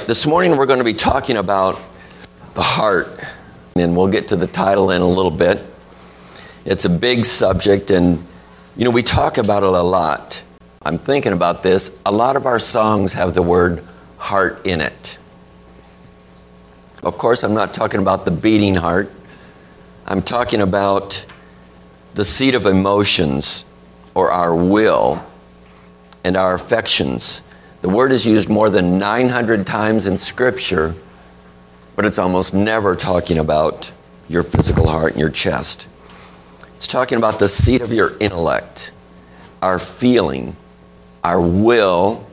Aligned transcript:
This 0.00 0.26
morning 0.26 0.56
we're 0.56 0.66
going 0.66 0.80
to 0.80 0.84
be 0.84 0.92
talking 0.92 1.36
about 1.36 1.80
the 2.54 2.62
heart, 2.62 3.08
and 3.76 3.96
we'll 3.96 4.08
get 4.08 4.28
to 4.28 4.36
the 4.36 4.48
title 4.48 4.90
in 4.90 5.00
a 5.00 5.06
little 5.06 5.30
bit. 5.30 5.64
It's 6.66 6.84
a 6.84 6.90
big 6.90 7.24
subject, 7.24 7.90
and 7.90 8.22
you 8.76 8.84
know, 8.84 8.90
we 8.90 9.04
talk 9.04 9.38
about 9.38 9.62
it 9.62 9.68
a 9.68 9.82
lot. 9.82 10.42
I'm 10.82 10.98
thinking 10.98 11.32
about 11.32 11.62
this. 11.62 11.92
A 12.04 12.12
lot 12.12 12.34
of 12.34 12.44
our 12.44 12.58
songs 12.58 13.12
have 13.14 13.34
the 13.34 13.40
word 13.40 13.82
heart 14.18 14.66
in 14.66 14.80
it. 14.80 15.16
Of 17.04 17.16
course, 17.16 17.44
I'm 17.44 17.54
not 17.54 17.72
talking 17.72 18.00
about 18.00 18.24
the 18.24 18.32
beating 18.32 18.74
heart, 18.74 19.10
I'm 20.06 20.22
talking 20.22 20.60
about 20.60 21.24
the 22.14 22.24
seat 22.24 22.56
of 22.56 22.66
emotions 22.66 23.64
or 24.14 24.32
our 24.32 24.54
will 24.54 25.24
and 26.24 26.36
our 26.36 26.52
affections. 26.52 27.42
The 27.84 27.90
word 27.90 28.12
is 28.12 28.24
used 28.24 28.48
more 28.48 28.70
than 28.70 28.98
900 28.98 29.66
times 29.66 30.06
in 30.06 30.16
Scripture, 30.16 30.94
but 31.94 32.06
it's 32.06 32.18
almost 32.18 32.54
never 32.54 32.96
talking 32.96 33.36
about 33.36 33.92
your 34.26 34.42
physical 34.42 34.88
heart 34.88 35.12
and 35.12 35.20
your 35.20 35.28
chest. 35.28 35.86
It's 36.76 36.86
talking 36.86 37.18
about 37.18 37.38
the 37.38 37.46
seat 37.46 37.82
of 37.82 37.92
your 37.92 38.16
intellect, 38.20 38.90
our 39.60 39.78
feeling, 39.78 40.56
our 41.22 41.38
will, 41.38 42.26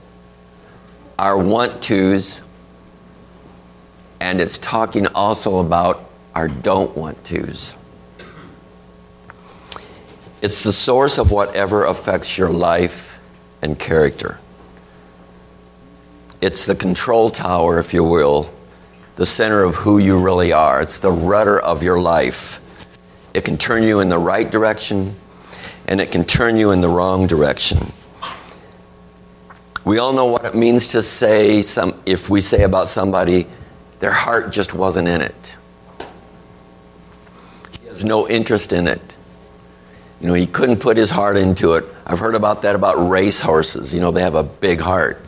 our 1.19 1.37
want 1.37 1.83
tos, 1.83 2.41
and 4.21 4.39
it's 4.39 4.57
talking 4.57 5.05
also 5.07 5.59
about 5.59 6.09
our 6.33 6.47
don't 6.47 6.95
want 6.95 7.21
tos. 7.25 7.75
It's 10.41 10.63
the 10.63 10.71
source 10.71 11.17
of 11.17 11.29
whatever 11.29 11.83
affects 11.83 12.37
your 12.37 12.49
life 12.49 13.19
and 13.61 13.77
character. 13.77 14.39
It's 16.41 16.65
the 16.65 16.75
control 16.75 17.29
tower, 17.29 17.79
if 17.79 17.93
you 17.93 18.03
will, 18.03 18.51
the 19.15 19.25
center 19.25 19.63
of 19.63 19.75
who 19.75 19.99
you 19.99 20.19
really 20.19 20.51
are. 20.51 20.81
It's 20.81 20.97
the 20.97 21.11
rudder 21.11 21.59
of 21.59 21.83
your 21.83 22.01
life. 22.01 22.59
It 23.33 23.45
can 23.45 23.57
turn 23.57 23.83
you 23.83 23.99
in 23.99 24.09
the 24.09 24.17
right 24.17 24.49
direction 24.49 25.15
and 25.87 26.01
it 26.01 26.11
can 26.11 26.23
turn 26.23 26.57
you 26.57 26.71
in 26.71 26.81
the 26.81 26.89
wrong 26.89 27.27
direction. 27.27 27.91
We 29.85 29.99
all 29.99 30.13
know 30.13 30.25
what 30.25 30.45
it 30.45 30.55
means 30.55 30.87
to 30.89 31.03
say 31.03 31.61
some 31.61 31.99
if 32.05 32.29
we 32.29 32.41
say 32.41 32.63
about 32.63 32.87
somebody 32.87 33.47
their 33.99 34.11
heart 34.11 34.51
just 34.51 34.73
wasn't 34.73 35.07
in 35.07 35.21
it. 35.21 35.55
He 37.79 37.87
has 37.87 38.03
no 38.03 38.27
interest 38.27 38.73
in 38.73 38.87
it. 38.87 39.15
You 40.19 40.27
know, 40.27 40.33
he 40.33 40.47
couldn't 40.47 40.79
put 40.79 40.97
his 40.97 41.11
heart 41.11 41.37
into 41.37 41.73
it. 41.73 41.85
I've 42.05 42.19
heard 42.19 42.35
about 42.35 42.63
that 42.63 42.75
about 42.75 43.09
race 43.09 43.39
horses. 43.39 43.93
You 43.93 44.01
know, 44.01 44.11
they 44.11 44.21
have 44.21 44.35
a 44.35 44.43
big 44.43 44.79
heart. 44.79 45.23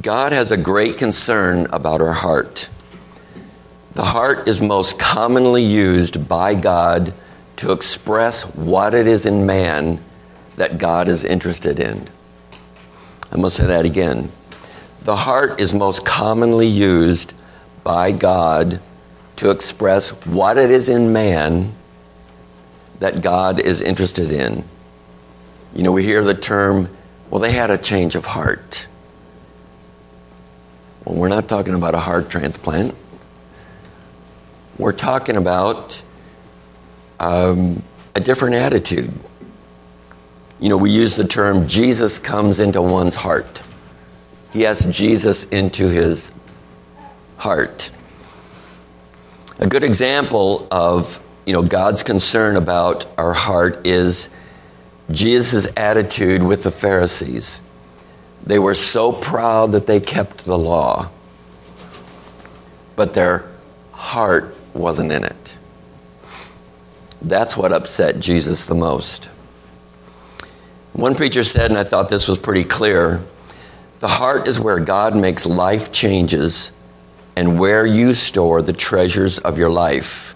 God 0.00 0.32
has 0.32 0.50
a 0.50 0.56
great 0.56 0.96
concern 0.96 1.66
about 1.66 2.00
our 2.00 2.12
heart. 2.12 2.68
The 3.94 4.04
heart 4.04 4.48
is 4.48 4.62
most 4.62 4.98
commonly 4.98 5.62
used 5.62 6.28
by 6.28 6.54
God 6.54 7.12
to 7.56 7.72
express 7.72 8.42
what 8.42 8.94
it 8.94 9.06
is 9.06 9.26
in 9.26 9.44
man 9.44 10.02
that 10.56 10.78
God 10.78 11.08
is 11.08 11.24
interested 11.24 11.78
in. 11.78 12.08
I'm 13.30 13.40
going 13.40 13.44
to 13.44 13.50
say 13.50 13.66
that 13.66 13.84
again. 13.84 14.32
The 15.02 15.16
heart 15.16 15.60
is 15.60 15.74
most 15.74 16.06
commonly 16.06 16.66
used 16.66 17.34
by 17.84 18.12
God 18.12 18.80
to 19.36 19.50
express 19.50 20.10
what 20.24 20.56
it 20.56 20.70
is 20.70 20.88
in 20.88 21.12
man 21.12 21.72
that 23.00 23.20
God 23.20 23.60
is 23.60 23.80
interested 23.80 24.30
in. 24.30 24.64
You 25.74 25.82
know, 25.82 25.92
we 25.92 26.04
hear 26.04 26.22
the 26.22 26.34
term, 26.34 26.88
well, 27.30 27.40
they 27.40 27.52
had 27.52 27.70
a 27.70 27.78
change 27.78 28.14
of 28.14 28.24
heart. 28.24 28.86
Well, 31.04 31.16
we're 31.16 31.28
not 31.28 31.48
talking 31.48 31.74
about 31.74 31.94
a 31.94 31.98
heart 31.98 32.30
transplant. 32.30 32.94
We're 34.78 34.92
talking 34.92 35.36
about 35.36 36.00
um, 37.18 37.82
a 38.14 38.20
different 38.20 38.54
attitude. 38.54 39.12
You 40.60 40.68
know, 40.68 40.76
we 40.76 40.90
use 40.90 41.16
the 41.16 41.26
term 41.26 41.66
Jesus 41.66 42.18
comes 42.18 42.60
into 42.60 42.80
one's 42.80 43.16
heart. 43.16 43.62
He 44.52 44.62
has 44.62 44.84
Jesus 44.84 45.44
into 45.44 45.88
his 45.88 46.30
heart. 47.36 47.90
A 49.58 49.66
good 49.66 49.82
example 49.82 50.68
of 50.70 51.20
you 51.46 51.52
know 51.52 51.62
God's 51.62 52.02
concern 52.02 52.56
about 52.56 53.06
our 53.18 53.32
heart 53.32 53.86
is 53.86 54.28
Jesus' 55.10 55.66
attitude 55.76 56.42
with 56.42 56.62
the 56.62 56.70
Pharisees. 56.70 57.60
They 58.44 58.58
were 58.58 58.74
so 58.74 59.12
proud 59.12 59.72
that 59.72 59.86
they 59.86 60.00
kept 60.00 60.44
the 60.44 60.58
law, 60.58 61.10
but 62.96 63.14
their 63.14 63.48
heart 63.92 64.56
wasn't 64.74 65.12
in 65.12 65.24
it. 65.24 65.56
That's 67.20 67.56
what 67.56 67.72
upset 67.72 68.18
Jesus 68.18 68.66
the 68.66 68.74
most. 68.74 69.26
One 70.92 71.14
preacher 71.14 71.44
said, 71.44 71.70
and 71.70 71.78
I 71.78 71.84
thought 71.84 72.08
this 72.08 72.28
was 72.28 72.38
pretty 72.38 72.64
clear 72.64 73.22
the 74.00 74.08
heart 74.08 74.48
is 74.48 74.58
where 74.58 74.80
God 74.80 75.16
makes 75.16 75.46
life 75.46 75.92
changes 75.92 76.72
and 77.36 77.60
where 77.60 77.86
you 77.86 78.14
store 78.14 78.60
the 78.60 78.72
treasures 78.72 79.38
of 79.38 79.58
your 79.58 79.70
life. 79.70 80.34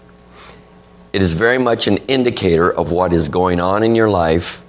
It 1.11 1.21
is 1.21 1.33
very 1.33 1.57
much 1.57 1.87
an 1.87 1.97
indicator 2.07 2.71
of 2.71 2.91
what 2.91 3.11
is 3.11 3.27
going 3.27 3.59
on 3.59 3.83
in 3.83 3.93
your 3.93 4.09
life 4.09 4.63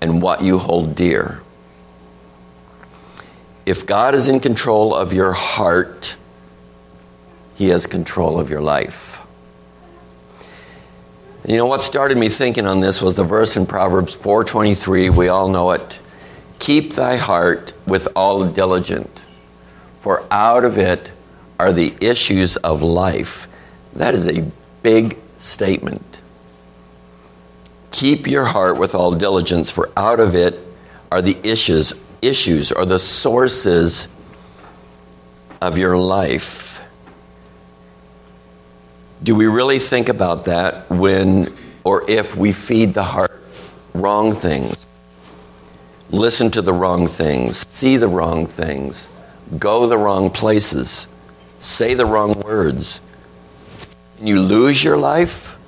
and 0.00 0.22
what 0.22 0.42
you 0.42 0.58
hold 0.58 0.94
dear. 0.94 1.42
If 3.66 3.86
God 3.86 4.14
is 4.14 4.28
in 4.28 4.40
control 4.40 4.94
of 4.94 5.12
your 5.12 5.32
heart, 5.32 6.16
He 7.54 7.68
has 7.68 7.86
control 7.86 8.38
of 8.38 8.50
your 8.50 8.60
life. 8.60 9.20
You 11.46 11.56
know 11.58 11.66
what 11.66 11.82
started 11.82 12.16
me 12.16 12.28
thinking 12.28 12.66
on 12.66 12.80
this 12.80 13.02
was 13.02 13.16
the 13.16 13.24
verse 13.24 13.56
in 13.56 13.66
Proverbs 13.66 14.16
4:23. 14.16 15.10
We 15.10 15.28
all 15.28 15.48
know 15.48 15.70
it. 15.72 16.00
Keep 16.58 16.94
thy 16.94 17.16
heart 17.16 17.72
with 17.86 18.08
all 18.16 18.44
diligence, 18.44 19.20
for 20.00 20.24
out 20.30 20.64
of 20.64 20.78
it 20.78 21.12
are 21.58 21.72
the 21.72 21.94
issues 22.00 22.56
of 22.56 22.82
life. 22.82 23.46
That 23.94 24.14
is 24.14 24.26
a 24.26 24.50
big 24.82 25.18
statement. 25.36 26.20
Keep 27.90 28.26
your 28.26 28.46
heart 28.46 28.78
with 28.78 28.94
all 28.94 29.12
diligence, 29.12 29.70
for 29.70 29.90
out 29.96 30.20
of 30.20 30.34
it 30.34 30.58
are 31.12 31.22
the 31.22 31.36
issues 31.44 31.94
issues 32.26 32.72
or 32.72 32.84
the 32.86 32.98
sources 32.98 34.08
of 35.60 35.78
your 35.78 35.96
life. 35.96 36.80
Do 39.22 39.34
we 39.34 39.46
really 39.46 39.78
think 39.78 40.08
about 40.08 40.44
that 40.46 40.90
when 40.90 41.56
or 41.84 42.08
if 42.10 42.36
we 42.36 42.52
feed 42.52 42.94
the 42.94 43.02
heart 43.02 43.42
wrong 43.94 44.34
things, 44.34 44.86
listen 46.10 46.50
to 46.50 46.62
the 46.62 46.72
wrong 46.72 47.06
things, 47.06 47.66
see 47.66 47.96
the 47.96 48.08
wrong 48.08 48.46
things, 48.46 49.08
go 49.58 49.86
the 49.86 49.96
wrong 49.96 50.30
places, 50.30 51.08
say 51.60 51.94
the 51.94 52.06
wrong 52.06 52.38
words? 52.40 53.00
Can 54.18 54.26
you 54.26 54.40
lose 54.40 54.82
your 54.82 54.96
life 54.96 55.58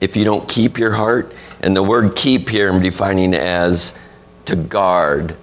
if 0.00 0.16
you 0.16 0.24
don't 0.24 0.48
keep 0.48 0.78
your 0.78 0.92
heart? 0.92 1.34
And 1.60 1.74
the 1.74 1.82
word 1.82 2.14
keep 2.14 2.48
here 2.48 2.70
I'm 2.70 2.82
defining 2.82 3.34
as 3.34 3.94
to 4.46 4.56
guard 4.56 5.36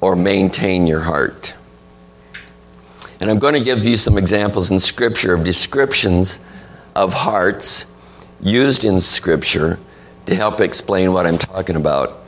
or 0.00 0.16
maintain 0.16 0.86
your 0.86 1.00
heart. 1.00 1.54
And 3.20 3.30
I'm 3.30 3.38
going 3.38 3.54
to 3.54 3.60
give 3.60 3.84
you 3.84 3.96
some 3.96 4.16
examples 4.16 4.70
in 4.70 4.80
Scripture 4.80 5.34
of 5.34 5.44
descriptions 5.44 6.40
of 6.96 7.12
hearts 7.12 7.84
used 8.40 8.84
in 8.84 9.00
Scripture 9.00 9.78
to 10.26 10.34
help 10.34 10.60
explain 10.60 11.12
what 11.12 11.26
I'm 11.26 11.38
talking 11.38 11.76
about. 11.76 12.18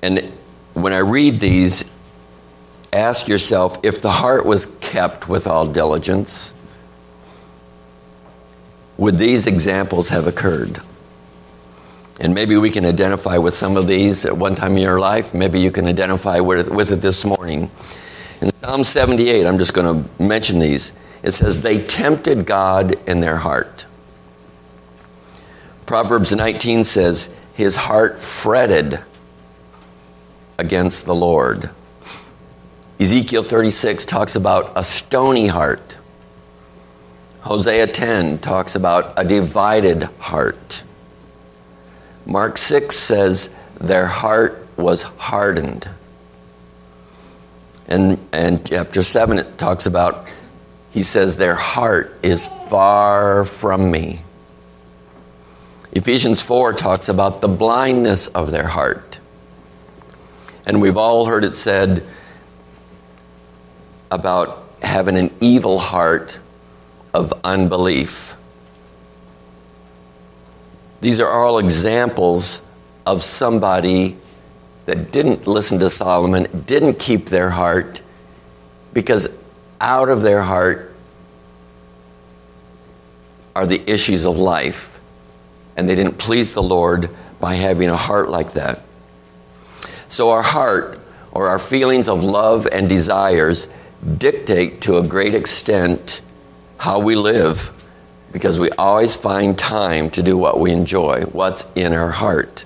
And 0.00 0.32
when 0.74 0.92
I 0.92 0.98
read 0.98 1.40
these, 1.40 1.84
ask 2.92 3.26
yourself 3.26 3.78
if 3.82 4.00
the 4.00 4.10
heart 4.10 4.46
was 4.46 4.66
kept 4.80 5.28
with 5.28 5.46
all 5.46 5.66
diligence, 5.66 6.54
would 8.96 9.18
these 9.18 9.46
examples 9.46 10.10
have 10.10 10.26
occurred? 10.26 10.80
And 12.20 12.34
maybe 12.34 12.56
we 12.56 12.70
can 12.70 12.84
identify 12.84 13.38
with 13.38 13.54
some 13.54 13.76
of 13.76 13.86
these 13.86 14.24
at 14.24 14.36
one 14.36 14.54
time 14.54 14.76
in 14.76 14.82
your 14.82 15.00
life. 15.00 15.34
Maybe 15.34 15.60
you 15.60 15.70
can 15.70 15.86
identify 15.86 16.40
with, 16.40 16.68
with 16.68 16.92
it 16.92 17.00
this 17.00 17.24
morning. 17.24 17.70
In 18.40 18.52
Psalm 18.54 18.84
78, 18.84 19.46
I'm 19.46 19.58
just 19.58 19.74
going 19.74 20.04
to 20.04 20.22
mention 20.22 20.58
these. 20.58 20.92
It 21.22 21.30
says, 21.30 21.62
They 21.62 21.78
tempted 21.84 22.44
God 22.44 22.94
in 23.08 23.20
their 23.20 23.36
heart. 23.36 23.86
Proverbs 25.86 26.34
19 26.34 26.84
says, 26.84 27.28
His 27.54 27.76
heart 27.76 28.18
fretted 28.18 28.98
against 30.58 31.06
the 31.06 31.14
Lord. 31.14 31.70
Ezekiel 33.00 33.42
36 33.42 34.04
talks 34.04 34.36
about 34.36 34.72
a 34.76 34.84
stony 34.84 35.48
heart. 35.48 35.96
Hosea 37.40 37.88
10 37.88 38.38
talks 38.38 38.76
about 38.76 39.14
a 39.16 39.24
divided 39.24 40.04
heart. 40.20 40.84
Mark 42.26 42.58
6 42.58 42.94
says, 42.94 43.50
Their 43.80 44.06
heart 44.06 44.66
was 44.76 45.02
hardened. 45.02 45.88
And, 47.88 48.18
and 48.32 48.64
chapter 48.66 49.02
7, 49.02 49.38
it 49.38 49.58
talks 49.58 49.86
about, 49.86 50.26
he 50.92 51.02
says, 51.02 51.36
their 51.36 51.54
heart 51.54 52.16
is 52.22 52.48
far 52.68 53.44
from 53.44 53.90
me. 53.90 54.22
Ephesians 55.92 56.40
4 56.40 56.72
talks 56.72 57.10
about 57.10 57.42
the 57.42 57.48
blindness 57.48 58.28
of 58.28 58.50
their 58.50 58.66
heart. 58.66 59.18
And 60.64 60.80
we've 60.80 60.96
all 60.96 61.26
heard 61.26 61.44
it 61.44 61.54
said 61.54 62.02
about 64.10 64.64
having 64.80 65.18
an 65.18 65.30
evil 65.40 65.78
heart 65.78 66.38
of 67.12 67.32
unbelief. 67.44 68.36
These 71.02 71.18
are 71.18 71.28
all 71.28 71.58
examples 71.58 72.62
of 73.04 73.24
somebody 73.24 74.16
that 74.86 75.10
didn't 75.10 75.48
listen 75.48 75.80
to 75.80 75.90
Solomon, 75.90 76.46
didn't 76.64 77.00
keep 77.00 77.26
their 77.26 77.50
heart, 77.50 78.00
because 78.92 79.28
out 79.80 80.08
of 80.08 80.22
their 80.22 80.40
heart 80.42 80.94
are 83.56 83.66
the 83.66 83.82
issues 83.90 84.24
of 84.24 84.38
life. 84.38 85.00
And 85.76 85.88
they 85.88 85.96
didn't 85.96 86.18
please 86.18 86.54
the 86.54 86.62
Lord 86.62 87.10
by 87.40 87.56
having 87.56 87.88
a 87.88 87.96
heart 87.96 88.28
like 88.28 88.52
that. 88.52 88.82
So, 90.08 90.30
our 90.30 90.42
heart, 90.42 91.00
or 91.32 91.48
our 91.48 91.58
feelings 91.58 92.08
of 92.08 92.22
love 92.22 92.68
and 92.70 92.88
desires, 92.88 93.66
dictate 94.18 94.82
to 94.82 94.98
a 94.98 95.02
great 95.02 95.34
extent 95.34 96.20
how 96.76 97.00
we 97.00 97.16
live 97.16 97.72
because 98.32 98.58
we 98.58 98.70
always 98.72 99.14
find 99.14 99.58
time 99.58 100.10
to 100.10 100.22
do 100.22 100.36
what 100.36 100.58
we 100.58 100.72
enjoy, 100.72 101.22
what's 101.26 101.66
in 101.74 101.92
our 101.92 102.10
heart. 102.10 102.64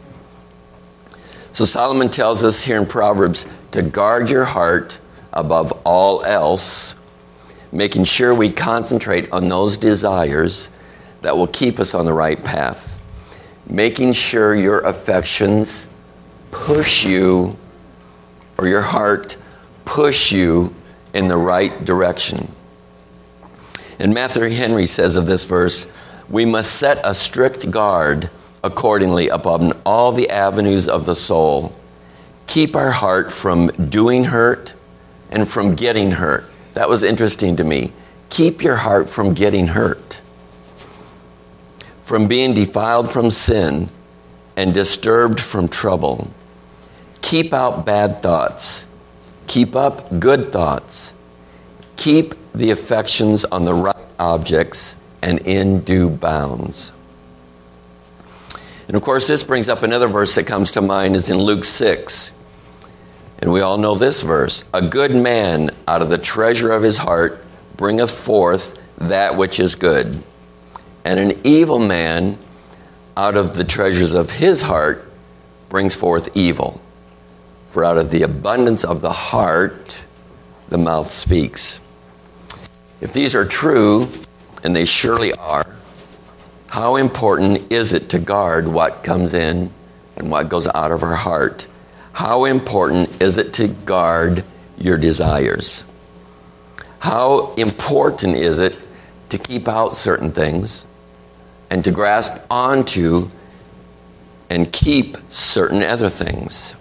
So 1.52 1.64
Solomon 1.64 2.08
tells 2.08 2.44
us 2.44 2.62
here 2.62 2.78
in 2.78 2.86
Proverbs 2.86 3.46
to 3.72 3.82
guard 3.82 4.30
your 4.30 4.44
heart 4.44 4.98
above 5.32 5.72
all 5.84 6.24
else, 6.24 6.94
making 7.72 8.04
sure 8.04 8.34
we 8.34 8.50
concentrate 8.50 9.30
on 9.32 9.48
those 9.48 9.76
desires 9.76 10.70
that 11.22 11.36
will 11.36 11.46
keep 11.46 11.80
us 11.80 11.94
on 11.94 12.04
the 12.04 12.12
right 12.12 12.42
path. 12.42 12.98
Making 13.68 14.12
sure 14.12 14.54
your 14.54 14.80
affections 14.80 15.86
push 16.52 17.04
you, 17.04 17.56
or 18.58 18.68
your 18.68 18.82
heart 18.82 19.36
push 19.84 20.32
you 20.32 20.74
in 21.12 21.26
the 21.26 21.36
right 21.36 21.84
direction. 21.84 22.48
And 23.98 24.12
Matthew 24.12 24.50
Henry 24.50 24.86
says 24.86 25.16
of 25.16 25.26
this 25.26 25.44
verse, 25.44 25.86
we 26.28 26.44
must 26.44 26.72
set 26.72 27.00
a 27.04 27.14
strict 27.14 27.70
guard 27.70 28.30
accordingly 28.62 29.28
upon 29.28 29.72
all 29.84 30.12
the 30.12 30.28
avenues 30.30 30.88
of 30.88 31.06
the 31.06 31.14
soul. 31.14 31.74
Keep 32.46 32.76
our 32.76 32.90
heart 32.90 33.32
from 33.32 33.68
doing 33.68 34.24
hurt 34.24 34.74
and 35.30 35.48
from 35.48 35.74
getting 35.74 36.12
hurt. 36.12 36.44
That 36.74 36.88
was 36.88 37.02
interesting 37.02 37.56
to 37.56 37.64
me. 37.64 37.92
Keep 38.28 38.62
your 38.62 38.76
heart 38.76 39.08
from 39.08 39.34
getting 39.34 39.68
hurt, 39.68 40.20
from 42.04 42.26
being 42.26 42.54
defiled 42.54 43.10
from 43.10 43.30
sin 43.30 43.88
and 44.56 44.74
disturbed 44.74 45.40
from 45.40 45.68
trouble. 45.68 46.30
Keep 47.22 47.52
out 47.52 47.86
bad 47.86 48.20
thoughts. 48.20 48.86
Keep 49.46 49.76
up 49.76 50.18
good 50.18 50.52
thoughts. 50.52 51.12
Keep 51.96 52.34
the 52.56 52.70
affections 52.70 53.44
on 53.44 53.66
the 53.66 53.74
right 53.74 53.94
objects 54.18 54.96
and 55.20 55.40
in 55.40 55.80
due 55.80 56.08
bounds. 56.08 56.90
And 58.88 58.96
of 58.96 59.02
course, 59.02 59.26
this 59.26 59.44
brings 59.44 59.68
up 59.68 59.82
another 59.82 60.08
verse 60.08 60.34
that 60.36 60.46
comes 60.46 60.70
to 60.72 60.80
mind 60.80 61.16
is 61.16 61.28
in 61.28 61.36
Luke 61.36 61.64
6. 61.64 62.32
And 63.40 63.52
we 63.52 63.60
all 63.60 63.76
know 63.76 63.94
this 63.94 64.22
verse 64.22 64.64
A 64.72 64.80
good 64.80 65.14
man 65.14 65.70
out 65.86 66.00
of 66.00 66.08
the 66.08 66.18
treasure 66.18 66.72
of 66.72 66.82
his 66.82 66.96
heart 66.96 67.44
bringeth 67.76 68.10
forth 68.10 68.78
that 68.98 69.36
which 69.36 69.60
is 69.60 69.74
good, 69.74 70.22
and 71.04 71.20
an 71.20 71.38
evil 71.44 71.78
man 71.78 72.38
out 73.18 73.36
of 73.36 73.54
the 73.54 73.64
treasures 73.64 74.14
of 74.14 74.30
his 74.30 74.62
heart 74.62 75.06
brings 75.68 75.94
forth 75.94 76.34
evil. 76.34 76.80
For 77.70 77.84
out 77.84 77.98
of 77.98 78.08
the 78.08 78.22
abundance 78.22 78.82
of 78.84 79.02
the 79.02 79.12
heart, 79.12 80.02
the 80.70 80.78
mouth 80.78 81.10
speaks. 81.10 81.80
If 83.00 83.12
these 83.12 83.34
are 83.34 83.44
true, 83.44 84.08
and 84.64 84.74
they 84.74 84.86
surely 84.86 85.32
are, 85.34 85.66
how 86.66 86.96
important 86.96 87.70
is 87.72 87.92
it 87.92 88.10
to 88.10 88.18
guard 88.18 88.66
what 88.66 89.04
comes 89.04 89.34
in 89.34 89.70
and 90.16 90.30
what 90.30 90.48
goes 90.48 90.66
out 90.66 90.92
of 90.92 91.02
our 91.02 91.14
heart? 91.14 91.66
How 92.12 92.44
important 92.46 93.20
is 93.20 93.36
it 93.36 93.54
to 93.54 93.68
guard 93.68 94.44
your 94.78 94.96
desires? 94.96 95.84
How 96.98 97.54
important 97.54 98.36
is 98.36 98.58
it 98.58 98.76
to 99.28 99.38
keep 99.38 99.68
out 99.68 99.94
certain 99.94 100.32
things 100.32 100.86
and 101.70 101.84
to 101.84 101.90
grasp 101.90 102.34
onto 102.50 103.28
and 104.48 104.72
keep 104.72 105.16
certain 105.28 105.82
other 105.82 106.08
things? 106.08 106.74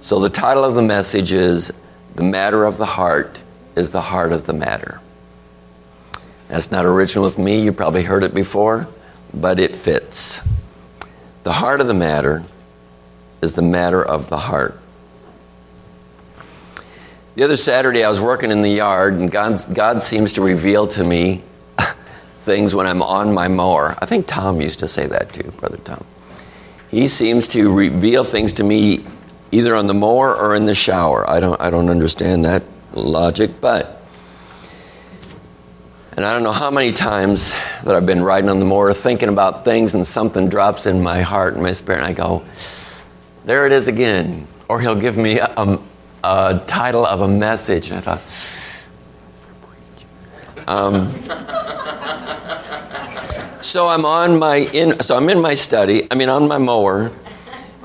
So, 0.00 0.20
the 0.20 0.30
title 0.30 0.64
of 0.64 0.74
the 0.74 0.82
message 0.82 1.32
is 1.32 1.72
The 2.14 2.22
Matter 2.22 2.64
of 2.64 2.78
the 2.78 2.86
Heart 2.86 3.40
is 3.80 3.90
the 3.90 4.00
Heart 4.00 4.32
of 4.32 4.46
the 4.46 4.52
Matter. 4.52 5.00
That's 6.50 6.70
not 6.70 6.84
original 6.84 7.24
with 7.24 7.38
me. 7.38 7.62
You 7.62 7.72
probably 7.72 8.02
heard 8.02 8.22
it 8.24 8.34
before, 8.34 8.88
but 9.32 9.58
it 9.58 9.74
fits. 9.74 10.40
The 11.44 11.52
heart 11.52 11.80
of 11.80 11.86
the 11.86 11.94
matter 11.94 12.44
is 13.40 13.54
the 13.54 13.62
matter 13.62 14.04
of 14.04 14.28
the 14.28 14.36
heart. 14.36 14.78
The 17.36 17.44
other 17.44 17.56
Saturday, 17.56 18.04
I 18.04 18.08
was 18.08 18.20
working 18.20 18.50
in 18.50 18.62
the 18.62 18.70
yard, 18.70 19.14
and 19.14 19.30
God, 19.30 19.64
God 19.72 20.02
seems 20.02 20.32
to 20.34 20.42
reveal 20.42 20.88
to 20.88 21.04
me 21.04 21.42
things 22.38 22.74
when 22.74 22.86
I'm 22.86 23.00
on 23.00 23.32
my 23.32 23.46
mower. 23.46 23.96
I 24.00 24.06
think 24.06 24.26
Tom 24.26 24.60
used 24.60 24.80
to 24.80 24.88
say 24.88 25.06
that 25.06 25.32
too, 25.32 25.52
Brother 25.52 25.78
Tom. 25.78 26.04
He 26.90 27.06
seems 27.06 27.46
to 27.48 27.72
reveal 27.72 28.24
things 28.24 28.54
to 28.54 28.64
me 28.64 29.04
either 29.52 29.76
on 29.76 29.86
the 29.86 29.94
mower 29.94 30.36
or 30.36 30.56
in 30.56 30.64
the 30.64 30.74
shower. 30.74 31.28
I 31.30 31.38
don't, 31.38 31.60
I 31.60 31.70
don't 31.70 31.88
understand 31.88 32.44
that 32.44 32.64
logic, 32.92 33.60
but 33.60 34.00
and 36.20 36.26
I 36.26 36.34
don't 36.34 36.42
know 36.42 36.52
how 36.52 36.70
many 36.70 36.92
times 36.92 37.52
that 37.84 37.94
I've 37.94 38.04
been 38.04 38.22
riding 38.22 38.50
on 38.50 38.58
the 38.58 38.64
mower 38.66 38.92
thinking 38.92 39.30
about 39.30 39.64
things 39.64 39.94
and 39.94 40.06
something 40.06 40.50
drops 40.50 40.84
in 40.84 41.02
my 41.02 41.22
heart 41.22 41.54
and 41.54 41.62
my 41.62 41.72
spirit, 41.72 42.00
and 42.00 42.06
I 42.06 42.12
go, 42.12 42.44
there 43.46 43.64
it 43.64 43.72
is 43.72 43.88
again. 43.88 44.46
Or 44.68 44.80
he'll 44.80 45.00
give 45.00 45.16
me 45.16 45.38
a, 45.38 45.78
a 46.22 46.62
title 46.66 47.06
of 47.06 47.22
a 47.22 47.28
message, 47.28 47.90
and 47.90 47.98
I 47.98 48.02
thought, 48.02 48.20
um, 50.68 51.10
so 53.62 53.88
I'm 53.88 54.04
on 54.04 54.38
my 54.38 54.56
in, 54.56 55.00
so 55.00 55.16
I'm 55.16 55.30
in 55.30 55.40
my 55.40 55.54
study. 55.54 56.06
I 56.10 56.16
mean, 56.16 56.28
on 56.28 56.46
my 56.48 56.58
mower, 56.58 57.12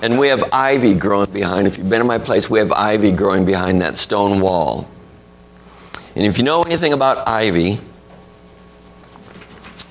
and 0.01 0.19
we 0.19 0.27
have 0.27 0.43
ivy 0.51 0.93
growing 0.93 1.31
behind. 1.31 1.67
If 1.67 1.77
you've 1.77 1.89
been 1.89 2.01
in 2.01 2.07
my 2.07 2.17
place, 2.17 2.49
we 2.49 2.59
have 2.59 2.71
ivy 2.73 3.11
growing 3.11 3.45
behind 3.45 3.81
that 3.81 3.97
stone 3.97 4.41
wall. 4.41 4.89
And 6.15 6.25
if 6.25 6.37
you 6.37 6.45
know 6.45 6.63
anything 6.63 6.93
about 6.93 7.27
ivy, 7.27 7.77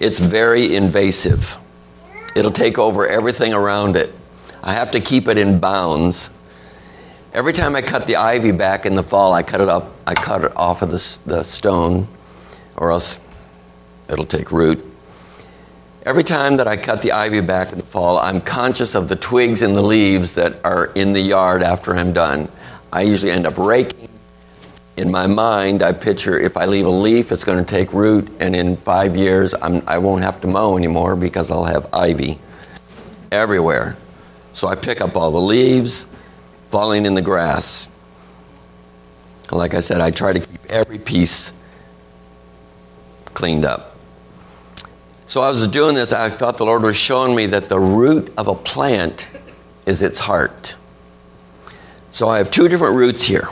it's 0.00 0.19
very 0.19 0.75
invasive. 0.75 1.59
It'll 2.35 2.50
take 2.50 2.78
over 2.78 3.07
everything 3.07 3.52
around 3.52 3.97
it. 3.97 4.12
I 4.62 4.73
have 4.73 4.93
to 4.93 5.00
keep 5.00 5.28
it 5.28 5.37
in 5.37 5.61
bounds. 5.61 6.31
Every 7.35 7.52
time 7.52 7.76
I 7.76 7.83
cut 7.83 8.07
the 8.07 8.16
ivy 8.16 8.52
back 8.52 8.87
in 8.87 8.95
the 8.95 9.02
fall, 9.02 9.35
I 9.35 9.43
cut 9.43 9.61
it 9.61 9.69
up. 9.69 9.93
I 10.07 10.14
cut 10.14 10.45
it 10.45 10.57
off 10.57 10.81
of 10.81 10.90
the, 10.90 11.19
the 11.26 11.43
stone, 11.43 12.09
or 12.76 12.90
else 12.90 13.19
it'll 14.09 14.25
take 14.25 14.50
root. 14.50 14.83
Every 16.07 16.25
time 16.25 16.57
that 16.57 16.69
I 16.69 16.76
cut 16.76 17.02
the 17.02 17.12
ivy 17.12 17.40
back 17.40 17.73
in 17.73 17.78
the 17.78 17.85
fall, 17.85 18.19
I'm 18.19 18.40
conscious 18.40 18.95
of 18.95 19.09
the 19.09 19.16
twigs 19.16 19.62
and 19.62 19.76
the 19.76 19.83
leaves 19.83 20.35
that 20.35 20.64
are 20.64 20.87
in 20.95 21.12
the 21.12 21.21
yard 21.21 21.62
after 21.62 21.95
I'm 21.95 22.12
done. 22.12 22.49
I 22.93 23.02
usually 23.02 23.33
end 23.33 23.47
up 23.47 23.59
raking 23.59 24.09
in 24.96 25.10
my 25.10 25.26
mind, 25.26 25.82
I 25.82 25.92
picture 25.92 26.38
if 26.38 26.56
I 26.56 26.66
leave 26.66 26.86
a 26.86 26.90
leaf, 26.90 27.32
it's 27.32 27.44
going 27.44 27.62
to 27.62 27.68
take 27.68 27.92
root, 27.92 28.30
and 28.38 28.54
in 28.54 28.76
five 28.76 29.16
years, 29.16 29.52
I'm, 29.60 29.82
I 29.88 29.98
will 29.98 30.14
not 30.16 30.22
have 30.22 30.40
to 30.42 30.46
mow 30.46 30.76
anymore 30.76 31.16
because 31.16 31.50
I'll 31.50 31.64
have 31.64 31.92
ivy 31.92 32.38
everywhere. 33.32 33.96
So 34.52 34.68
I 34.68 34.76
pick 34.76 35.00
up 35.00 35.16
all 35.16 35.32
the 35.32 35.40
leaves 35.40 36.06
falling 36.70 37.06
in 37.06 37.14
the 37.14 37.22
grass. 37.22 37.88
Like 39.50 39.74
I 39.74 39.80
said, 39.80 40.00
I 40.00 40.12
try 40.12 40.32
to 40.32 40.40
keep 40.40 40.64
every 40.66 40.98
piece 40.98 41.52
cleaned 43.26 43.64
up. 43.64 43.96
So 45.26 45.40
I 45.40 45.48
was 45.48 45.66
doing 45.66 45.96
this, 45.96 46.12
I 46.12 46.30
felt 46.30 46.58
the 46.58 46.64
Lord 46.64 46.82
was 46.82 46.96
showing 46.96 47.34
me 47.34 47.46
that 47.46 47.68
the 47.68 47.80
root 47.80 48.32
of 48.36 48.46
a 48.46 48.54
plant 48.54 49.28
is 49.86 50.02
its 50.02 50.20
heart. 50.20 50.76
So 52.12 52.28
I 52.28 52.38
have 52.38 52.50
two 52.52 52.68
different 52.68 52.94
roots 52.94 53.24
here. 53.24 53.48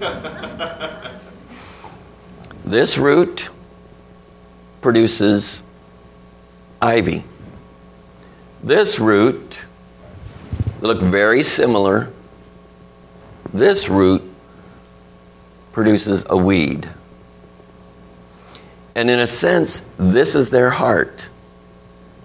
this 2.64 2.96
root 2.96 3.50
produces 4.80 5.62
ivy. 6.80 7.24
This 8.62 8.98
root 8.98 9.66
look 10.80 11.00
very 11.00 11.42
similar. 11.42 12.10
This 13.52 13.88
root 13.88 14.22
produces 15.72 16.24
a 16.30 16.36
weed. 16.36 16.88
And 18.94 19.10
in 19.10 19.18
a 19.18 19.26
sense, 19.26 19.84
this 19.98 20.34
is 20.34 20.50
their 20.50 20.70
heart. 20.70 21.28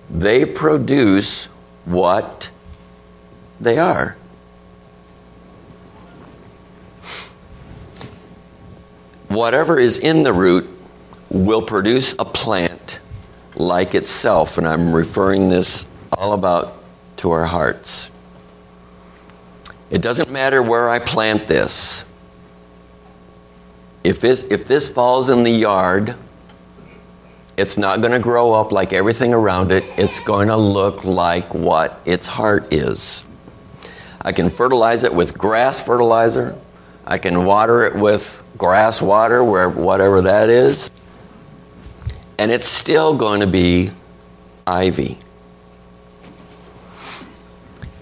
They 0.10 0.46
produce 0.46 1.46
what 1.86 2.50
they 3.60 3.78
are. 3.78 4.18
Whatever 9.36 9.78
is 9.78 9.98
in 9.98 10.24
the 10.24 10.32
root 10.32 10.66
will 11.30 11.62
produce 11.62 12.14
a 12.14 12.24
plant 12.24 13.02
like 13.58 13.94
itself, 13.94 14.58
and 14.58 14.66
I'm 14.66 14.94
referring 14.94 15.50
this 15.50 15.86
all 16.14 16.32
about 16.32 16.82
to 17.18 17.32
our 17.32 17.44
hearts. 17.44 18.12
It 19.92 20.02
doesn't 20.02 20.32
matter 20.32 20.64
where 20.64 20.88
I 20.88 21.00
plant 21.00 21.50
this. 21.50 22.06
If, 24.06 24.24
if 24.24 24.68
this 24.70 24.88
falls 24.88 25.28
in 25.28 25.44
the 25.44 25.52
yard, 25.52 26.16
it's 27.58 27.78
not 27.78 28.00
going 28.00 28.14
to 28.14 28.20
grow 28.20 28.54
up 28.54 28.72
like 28.72 28.94
everything 28.94 29.34
around 29.34 29.74
it. 29.74 29.84
It's 29.98 30.22
going 30.22 30.48
to 30.48 30.56
look 30.56 31.04
like 31.04 31.54
what 31.54 32.00
its 32.06 32.26
heart 32.26 32.74
is. 32.74 33.26
I 34.22 34.32
can 34.32 34.50
fertilize 34.50 35.04
it 35.04 35.14
with 35.14 35.38
grass 35.38 35.82
fertilizer. 35.82 36.58
I 37.06 37.18
can 37.18 37.44
water 37.44 37.84
it 37.84 37.96
with 37.98 38.42
grass 38.58 39.02
water, 39.02 39.44
where, 39.44 39.70
whatever 39.70 40.22
that 40.24 40.50
is. 40.50 40.92
And 42.38 42.52
it's 42.52 42.68
still 42.68 43.16
going 43.16 43.42
to 43.42 43.48
be 43.48 43.92
ivy. 44.68 45.18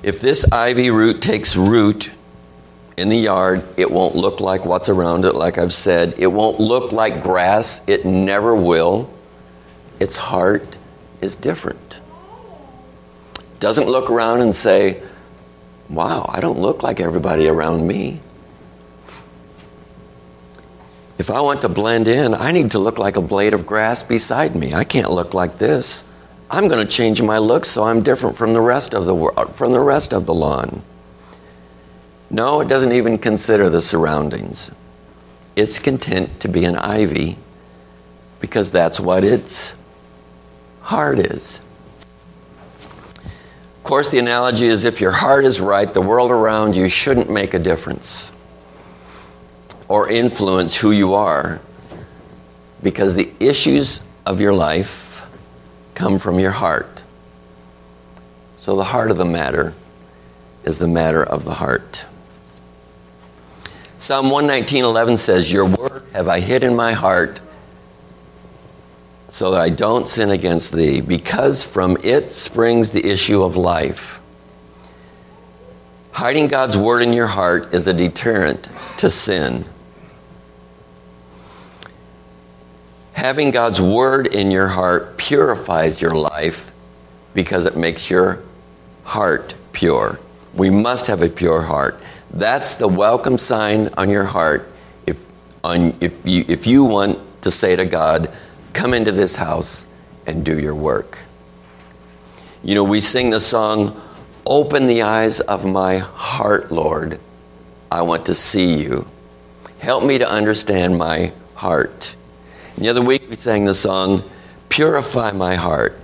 If 0.02 0.20
this 0.20 0.46
ivy 0.52 0.90
root 0.90 1.22
takes 1.22 1.56
root 1.56 2.12
in 2.98 3.10
the 3.10 3.18
yard, 3.18 3.64
it 3.78 3.90
won't 3.90 4.16
look 4.16 4.40
like 4.40 4.66
what's 4.66 4.90
around 4.90 5.26
it, 5.26 5.34
like 5.34 5.58
I've 5.58 5.74
said. 5.74 6.16
It 6.18 6.28
won't 6.28 6.60
look 6.60 6.92
like 6.92 7.24
grass. 7.24 7.82
It 7.88 8.06
never 8.06 8.56
will. 8.56 9.12
Its 10.00 10.18
heart 10.18 10.78
is 11.22 11.36
different. 11.36 12.00
Doesn't 13.60 13.88
look 13.88 14.10
around 14.10 14.42
and 14.42 14.54
say, 14.54 15.02
Wow, 15.90 16.26
I 16.28 16.40
don't 16.40 16.60
look 16.60 16.82
like 16.84 17.00
everybody 17.00 17.48
around 17.48 17.88
me. 17.88 18.20
If 21.24 21.32
I 21.32 21.40
want 21.40 21.62
to 21.62 21.70
blend 21.70 22.10
in, 22.10 22.34
I 22.34 22.52
need 22.52 22.72
to 22.72 22.80
look 22.80 23.00
like 23.00 23.16
a 23.16 23.22
blade 23.22 23.54
of 23.54 23.66
grass 23.66 24.04
beside 24.04 24.58
me. 24.58 24.74
I 24.74 24.84
can't 24.84 25.10
look 25.10 25.34
like 25.34 25.58
this. 25.58 26.04
I'm 26.52 26.68
going 26.68 26.86
to 26.86 26.92
change 26.92 27.22
my 27.22 27.38
look 27.38 27.64
so 27.64 27.86
I'm 27.86 28.04
different 28.04 28.36
from 28.36 28.52
the 28.52 28.60
rest 28.60 28.94
of 28.94 29.06
the 29.06 29.16
world, 29.16 29.56
from 29.56 29.72
the 29.72 29.80
rest 29.80 30.12
of 30.14 30.26
the 30.26 30.34
lawn. 30.34 30.82
No, 32.30 32.60
it 32.60 32.68
doesn't 32.68 32.92
even 32.92 33.18
consider 33.18 33.70
the 33.70 33.80
surroundings. 33.80 34.70
It's 35.56 35.80
content 35.80 36.42
to 36.42 36.50
be 36.50 36.66
an 36.66 36.76
ivy 36.76 37.38
because 38.42 38.70
that's 38.70 39.00
what 39.00 39.24
its 39.24 39.74
heart 40.82 41.20
is. 41.20 41.62
Of 43.78 43.84
course, 43.86 44.12
the 44.12 44.20
analogy 44.20 44.66
is 44.66 44.84
if 44.84 45.00
your 45.00 45.14
heart 45.14 45.46
is 45.46 45.62
right, 45.62 45.94
the 45.94 46.02
world 46.02 46.32
around 46.32 46.76
you 46.76 46.90
shouldn't 46.90 47.30
make 47.30 47.54
a 47.54 47.60
difference 47.60 48.33
or 49.94 50.10
influence 50.10 50.76
who 50.76 50.90
you 50.90 51.14
are 51.14 51.62
because 52.82 53.14
the 53.14 53.32
issues 53.40 54.02
of 54.26 54.42
your 54.42 54.52
life 54.52 55.24
come 55.94 56.18
from 56.18 56.40
your 56.40 56.50
heart. 56.50 57.04
So, 58.58 58.76
the 58.76 58.86
heart 58.86 59.12
of 59.12 59.18
the 59.18 59.26
matter 59.26 59.76
is 60.64 60.80
the 60.80 60.88
matter 60.88 61.24
of 61.24 61.46
the 61.46 61.54
heart. 61.54 62.08
Psalm 64.00 64.32
119.11 64.32 65.20
says, 65.20 65.54
Your 65.54 65.68
word 65.68 66.02
have 66.12 66.28
I 66.28 66.40
hid 66.40 66.64
in 66.64 66.76
my 66.76 66.94
heart 66.94 67.40
so 69.30 69.52
that 69.52 69.62
I 69.62 69.70
don't 69.70 70.08
sin 70.08 70.32
against 70.32 70.74
thee, 70.74 71.02
because 71.02 71.64
from 71.64 71.98
it 72.04 72.34
springs 72.34 72.90
the 72.90 73.06
issue 73.06 73.44
of 73.44 73.56
life. 73.56 74.20
Hiding 76.14 76.48
God's 76.48 76.80
word 76.80 77.04
in 77.04 77.14
your 77.14 77.28
heart 77.28 77.76
is 77.76 77.86
a 77.86 77.94
deterrent 77.94 78.70
to 78.98 79.12
sin. 79.12 79.66
Having 83.14 83.52
God's 83.52 83.82
word 83.82 84.28
in 84.28 84.52
your 84.52 84.68
heart 84.68 85.18
purifies 85.18 86.02
your 86.02 86.16
life 86.16 86.72
because 87.34 87.66
it 87.66 87.78
makes 87.78 88.10
your 88.10 88.44
heart 89.04 89.56
pure. 89.72 90.20
We 90.54 90.70
must 90.70 91.08
have 91.08 91.22
a 91.22 91.30
pure 91.30 91.62
heart. 91.62 92.00
That's 92.32 92.76
the 92.76 92.88
welcome 92.88 93.38
sign 93.38 93.90
on 93.98 94.10
your 94.10 94.26
heart 94.26 94.72
if, 95.06 95.24
on, 95.64 95.96
if, 96.02 96.14
you, 96.26 96.46
if 96.48 96.68
you 96.68 96.84
want 96.86 97.20
to 97.44 97.52
say 97.52 97.76
to 97.76 97.86
God, 97.86 98.32
Come 98.74 98.96
into 98.96 99.12
this 99.12 99.36
house 99.36 99.86
and 100.26 100.44
do 100.44 100.60
your 100.60 100.74
work. 100.74 101.20
You 102.64 102.74
know, 102.74 102.84
we 102.84 103.00
sing 103.00 103.30
the 103.30 103.40
song, 103.40 104.02
Open 104.46 104.88
the 104.88 105.04
eyes 105.04 105.40
of 105.40 105.64
my 105.64 106.00
heart, 106.00 106.72
Lord. 106.72 107.20
I 107.92 108.02
want 108.02 108.26
to 108.26 108.34
see 108.34 108.82
you. 108.82 109.08
Help 109.78 110.04
me 110.04 110.18
to 110.18 110.30
understand 110.30 110.98
my 110.98 111.32
heart. 111.56 112.16
The 112.78 112.90
other 112.90 113.02
week 113.02 113.30
we 113.30 113.36
sang 113.36 113.66
the 113.66 113.74
song, 113.74 114.24
Purify 114.70 115.32
my 115.32 115.56
heart, 115.56 116.00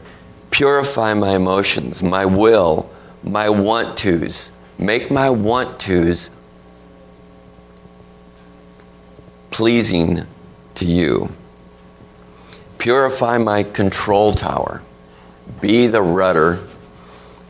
purify 0.52 1.14
my 1.14 1.36
emotions, 1.36 2.04
my 2.04 2.26
will, 2.26 2.90
my 3.24 3.50
want 3.50 3.98
tos 3.98 4.52
Make 4.80 5.12
my 5.12 5.30
want 5.30 5.78
tos 5.82 6.30
pleasing 9.52 10.22
to 10.76 10.86
you. 10.86 11.30
Purify 12.78 13.38
my 13.40 13.64
control 13.64 14.34
tower. 14.34 14.82
Be 15.60 15.88
the 15.88 16.02
rudder 16.02 16.60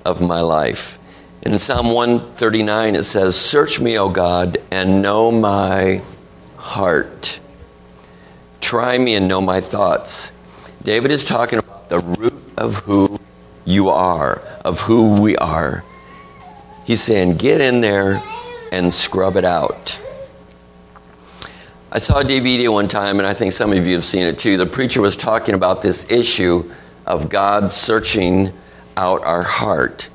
of 0.03 0.21
my 0.21 0.41
life. 0.41 0.97
In 1.43 1.59
Psalm 1.59 1.93
139, 1.93 2.95
it 2.95 3.03
says, 3.03 3.39
Search 3.39 3.79
me, 3.79 3.99
O 3.99 4.09
God, 4.09 4.57
and 4.71 5.03
know 5.03 5.31
my 5.31 6.01
heart. 6.57 7.39
Try 8.61 8.97
me 8.97 9.15
and 9.15 9.27
know 9.27 9.41
my 9.41 9.61
thoughts. 9.61 10.31
David 10.83 11.11
is 11.11 11.23
talking 11.23 11.59
about 11.59 11.89
the 11.89 11.99
root 11.99 12.41
of 12.57 12.75
who 12.77 13.19
you 13.65 13.89
are, 13.89 14.41
of 14.63 14.81
who 14.81 15.21
we 15.21 15.35
are. 15.37 15.83
He's 16.85 17.01
saying, 17.01 17.37
get 17.37 17.61
in 17.61 17.81
there 17.81 18.21
and 18.71 18.91
scrub 18.91 19.35
it 19.35 19.45
out. 19.45 19.99
I 21.91 21.97
saw 21.97 22.19
a 22.19 22.23
DVD 22.23 22.71
one 22.71 22.87
time, 22.87 23.17
and 23.17 23.27
I 23.27 23.33
think 23.33 23.51
some 23.51 23.71
of 23.71 23.87
you 23.87 23.95
have 23.95 24.05
seen 24.05 24.23
it 24.23 24.37
too. 24.37 24.57
The 24.57 24.67
preacher 24.67 25.01
was 25.01 25.17
talking 25.17 25.55
about 25.55 25.81
this 25.81 26.05
issue 26.09 26.71
of 27.05 27.29
God 27.29 27.71
searching 27.71 28.53
out 28.95 29.23
our 29.23 29.41
heart. 29.41 30.09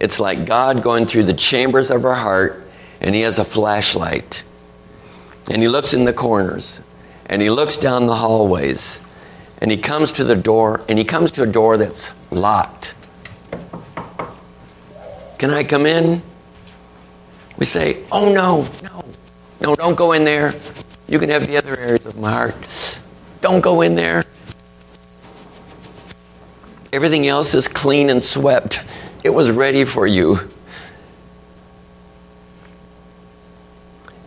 It's 0.00 0.20
like 0.20 0.46
God 0.46 0.82
going 0.82 1.04
through 1.04 1.24
the 1.24 1.34
chambers 1.34 1.90
of 1.90 2.04
our 2.04 2.14
heart, 2.14 2.66
and 3.00 3.14
He 3.14 3.22
has 3.22 3.38
a 3.38 3.44
flashlight. 3.44 4.42
And 5.50 5.60
He 5.60 5.68
looks 5.68 5.92
in 5.92 6.04
the 6.04 6.12
corners, 6.14 6.80
and 7.28 7.42
He 7.42 7.50
looks 7.50 7.76
down 7.76 8.06
the 8.06 8.14
hallways, 8.14 9.00
and 9.60 9.70
He 9.70 9.76
comes 9.76 10.12
to 10.12 10.24
the 10.24 10.36
door, 10.36 10.82
and 10.88 10.98
He 10.98 11.04
comes 11.04 11.30
to 11.32 11.42
a 11.42 11.46
door 11.46 11.76
that's 11.76 12.12
locked. 12.30 12.94
Can 15.38 15.50
I 15.50 15.62
come 15.62 15.86
in? 15.86 16.22
We 17.56 17.64
say, 17.66 18.04
Oh, 18.10 18.32
no, 18.32 18.66
no, 18.82 19.04
no, 19.60 19.76
don't 19.76 19.96
go 19.96 20.12
in 20.12 20.24
there. 20.24 20.54
You 21.08 21.18
can 21.18 21.30
have 21.30 21.46
the 21.46 21.56
other 21.56 21.76
areas 21.76 22.06
of 22.06 22.18
my 22.18 22.30
heart. 22.30 23.00
Don't 23.40 23.60
go 23.60 23.80
in 23.82 23.94
there. 23.94 24.24
Everything 26.92 27.26
else 27.26 27.54
is 27.54 27.68
clean 27.68 28.10
and 28.10 28.22
swept. 28.22 28.84
It 29.22 29.30
was 29.30 29.50
ready 29.50 29.84
for 29.84 30.06
you. 30.06 30.48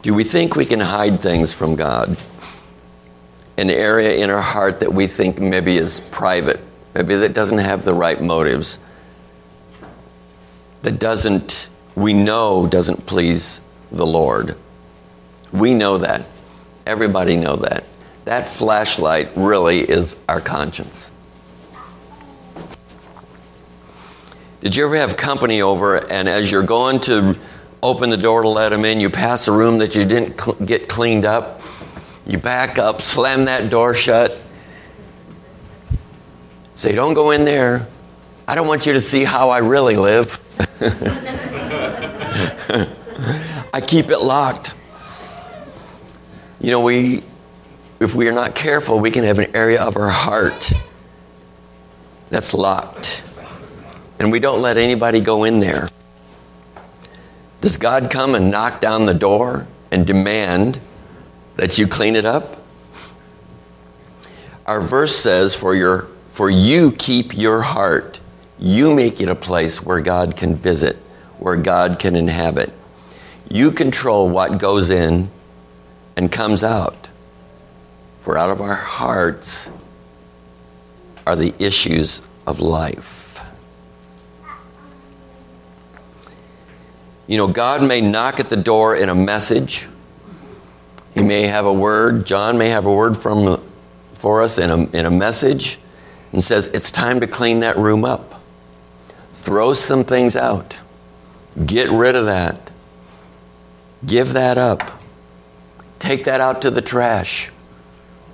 Do 0.02 0.14
we 0.14 0.24
think 0.24 0.56
we 0.56 0.66
can 0.66 0.80
hide 0.80 1.20
things 1.22 1.54
from 1.54 1.76
God? 1.76 2.18
An 3.62 3.70
area 3.70 4.16
in 4.16 4.32
our 4.32 4.42
heart 4.42 4.80
that 4.80 4.92
we 4.92 5.06
think 5.06 5.40
maybe 5.40 5.78
is 5.78 6.00
private, 6.10 6.60
maybe 6.96 7.16
that 7.18 7.34
doesn't 7.34 7.60
have 7.60 7.86
the 7.86 7.94
right 7.94 8.20
motives 8.20 8.80
that 10.82 10.98
doesn't, 10.98 11.70
we 11.96 12.14
know 12.14 12.66
doesn't 12.66 13.06
please 13.06 13.60
the 13.92 14.06
Lord. 14.06 14.58
We 15.52 15.76
know 15.76 16.00
that. 16.00 16.26
Everybody 16.88 17.38
know 17.38 17.58
that. 17.58 17.84
That 18.26 18.48
flashlight 18.48 19.30
really 19.36 19.80
is 19.80 20.18
our 20.28 20.42
conscience. 20.42 21.12
Did 24.62 24.76
you 24.76 24.86
ever 24.86 24.98
have 24.98 25.18
company 25.18 25.62
over 25.62 25.98
and 26.12 26.28
as 26.28 26.52
you're 26.52 26.64
going 26.64 27.00
to 27.02 27.38
open 27.84 28.10
the 28.10 28.18
door 28.18 28.42
to 28.42 28.50
let 28.50 28.70
them 28.70 28.86
in, 28.86 29.00
you 29.00 29.10
pass 29.10 29.48
a 29.48 29.52
room 29.52 29.80
that 29.80 29.96
you 29.96 30.06
didn't 30.06 30.40
cl- 30.40 30.58
get 30.66 30.88
cleaned 30.88 31.26
up? 31.26 31.61
You 32.32 32.38
back 32.38 32.80
up, 32.80 33.02
slam 33.02 33.46
that 33.46 33.70
door 33.70 33.94
shut, 33.94 34.40
say, 36.76 36.96
Don't 36.96 37.14
go 37.14 37.32
in 37.32 37.44
there. 37.44 37.86
I 38.48 38.56
don't 38.56 38.70
want 38.70 38.86
you 38.86 38.94
to 38.94 39.02
see 39.02 39.26
how 39.26 39.50
I 39.50 39.58
really 39.58 39.98
live. 39.98 40.40
I 43.74 43.82
keep 43.82 44.12
it 44.12 44.20
locked. 44.20 44.74
You 46.62 46.72
know, 46.72 46.80
we, 46.80 47.22
if 48.00 48.16
we 48.16 48.30
are 48.30 48.34
not 48.34 48.56
careful, 48.56 48.98
we 48.98 49.12
can 49.12 49.26
have 49.26 49.38
an 49.38 49.54
area 49.54 49.84
of 49.84 49.98
our 49.98 50.08
heart 50.08 50.72
that's 52.30 52.54
locked. 52.54 53.24
And 54.20 54.32
we 54.32 54.40
don't 54.40 54.62
let 54.62 54.78
anybody 54.78 55.20
go 55.20 55.44
in 55.44 55.60
there. 55.60 55.90
Does 57.60 57.76
God 57.76 58.10
come 58.10 58.36
and 58.36 58.50
knock 58.50 58.80
down 58.80 59.04
the 59.04 59.14
door 59.14 59.68
and 59.92 60.08
demand 60.08 60.80
that 61.56 61.78
you 61.78 61.88
clean 61.88 62.16
it 62.16 62.26
up? 62.26 62.58
Our 64.66 64.82
verse 64.82 65.16
says, 65.16 65.56
For, 65.56 65.76
your, 65.76 66.08
for 66.30 66.50
you 66.50 66.92
keep 66.92 67.38
your 67.38 67.62
heart. 67.62 68.20
You 68.60 68.94
make 68.94 69.20
it 69.20 69.28
a 69.28 69.36
place 69.36 69.84
where 69.84 70.02
God 70.02 70.38
can 70.38 70.56
visit, 70.56 70.96
where 71.40 71.56
God 71.56 72.00
can 72.00 72.16
inhabit. 72.16 72.72
You 73.50 73.72
control 73.72 74.30
what 74.30 74.60
goes 74.60 74.90
in 74.90 75.30
and 76.16 76.32
comes 76.32 76.64
out. 76.64 77.10
For 78.22 78.38
out 78.38 78.52
of 78.52 78.62
our 78.62 78.76
hearts 78.76 79.70
are 81.26 81.36
the 81.36 81.54
issues 81.60 82.22
of 82.46 82.60
life. 82.60 83.22
You 87.28 87.38
know, 87.38 87.48
God 87.48 87.82
may 87.88 88.02
knock 88.02 88.40
at 88.40 88.50
the 88.50 88.58
door 88.58 88.96
in 88.96 89.10
a 89.10 89.16
message. 89.16 89.88
May 91.32 91.44
have 91.44 91.66
a 91.66 91.72
word. 91.72 92.26
John 92.26 92.58
may 92.58 92.72
have 92.72 92.86
a 92.86 92.92
word 92.92 93.16
from, 93.16 93.64
for 94.16 94.42
us 94.42 94.58
in 94.58 94.70
a, 94.70 94.90
in 94.90 95.06
a 95.06 95.10
message 95.10 95.80
and 96.34 96.44
says, 96.44 96.68
It's 96.68 96.92
time 96.92 97.22
to 97.22 97.28
clean 97.28 97.62
that 97.62 97.78
room 97.78 98.04
up. 98.04 98.42
Throw 99.32 99.74
some 99.74 100.04
things 100.04 100.36
out. 100.36 100.78
Get 101.66 101.90
rid 101.90 102.18
of 102.18 102.26
that. 102.26 102.70
Give 104.06 104.34
that 104.34 104.58
up. 104.58 105.02
Take 106.00 106.26
that 106.26 106.42
out 106.42 106.64
to 106.64 106.70
the 106.70 106.82
trash. 106.82 107.50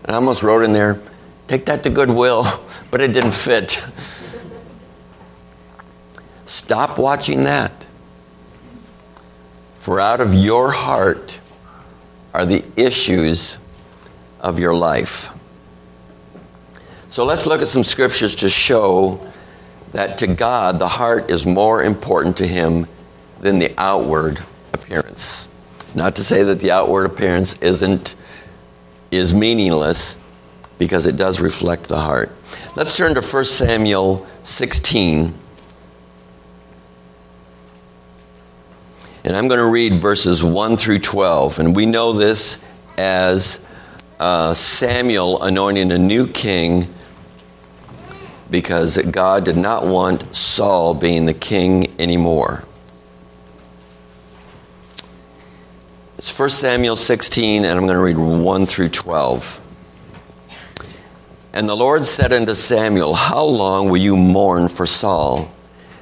And 0.04 0.14
I 0.14 0.16
almost 0.16 0.42
wrote 0.42 0.64
in 0.64 0.74
there, 0.74 1.00
take 1.48 1.68
that 1.68 1.84
to 1.84 1.92
Goodwill, 1.92 2.48
but 2.90 3.00
it 3.00 3.14
didn't 3.14 3.34
fit. 3.34 3.74
Stop 6.48 6.98
watching 6.98 7.44
that. 7.44 7.86
For 9.78 10.02
out 10.02 10.20
of 10.20 10.34
your 10.34 10.72
heart 10.72 11.42
are 12.38 12.46
the 12.46 12.64
issues 12.76 13.58
of 14.40 14.60
your 14.60 14.76
life. 14.76 15.32
So 17.10 17.26
let's 17.26 17.48
look 17.48 17.62
at 17.62 17.68
some 17.68 17.84
scriptures 17.84 18.36
to 18.36 18.50
show 18.50 19.20
that 19.94 20.20
to 20.20 20.28
God, 20.28 20.78
the 20.78 20.88
heart 20.88 21.32
is 21.32 21.48
more 21.48 21.84
important 21.84 22.38
to 22.38 22.48
Him 22.48 22.86
than 23.40 23.58
the 23.58 23.74
outward 23.76 24.44
appearance. 24.72 25.50
Not 25.96 26.18
to 26.18 26.24
say 26.24 26.44
that 26.44 26.60
the 26.60 26.70
outward 26.70 27.08
appearance 27.08 27.56
isn't 27.56 28.14
is 29.10 29.34
meaningless 29.34 30.16
because 30.78 31.08
it 31.08 31.18
does 31.18 31.40
reflect 31.40 31.86
the 31.86 32.02
heart. 32.02 32.32
Let's 32.76 32.96
turn 32.96 33.16
to 33.16 33.22
1 33.22 33.46
Samuel 33.46 34.28
16 34.44 35.34
And 39.28 39.36
I'm 39.36 39.50
going 39.50 39.60
to 39.60 39.70
read 39.70 39.96
verses 39.96 40.42
1 40.42 40.78
through 40.78 41.00
12. 41.00 41.60
And 41.60 41.76
we 41.76 41.86
know 41.86 42.14
this 42.14 42.60
as 42.98 43.60
uh, 44.22 44.54
Samuel 44.54 45.44
anointing 45.44 45.92
a 45.92 45.98
new 45.98 46.30
king 46.30 46.88
because 48.50 48.98
God 48.98 49.44
did 49.44 49.58
not 49.58 49.86
want 49.86 50.34
Saul 50.34 50.94
being 50.94 51.26
the 51.26 51.34
king 51.34 51.94
anymore. 52.00 52.64
It's 56.18 56.40
1 56.40 56.48
Samuel 56.48 56.96
16, 56.96 57.66
and 57.66 57.78
I'm 57.78 57.86
going 57.86 57.98
to 57.98 58.02
read 58.02 58.18
1 58.18 58.66
through 58.66 58.90
12. 58.90 59.60
And 61.52 61.68
the 61.68 61.76
Lord 61.76 62.06
said 62.06 62.32
unto 62.32 62.56
Samuel, 62.56 63.14
How 63.14 63.44
long 63.44 63.90
will 63.90 63.98
you 63.98 64.16
mourn 64.16 64.70
for 64.70 64.86
Saul? 64.86 65.52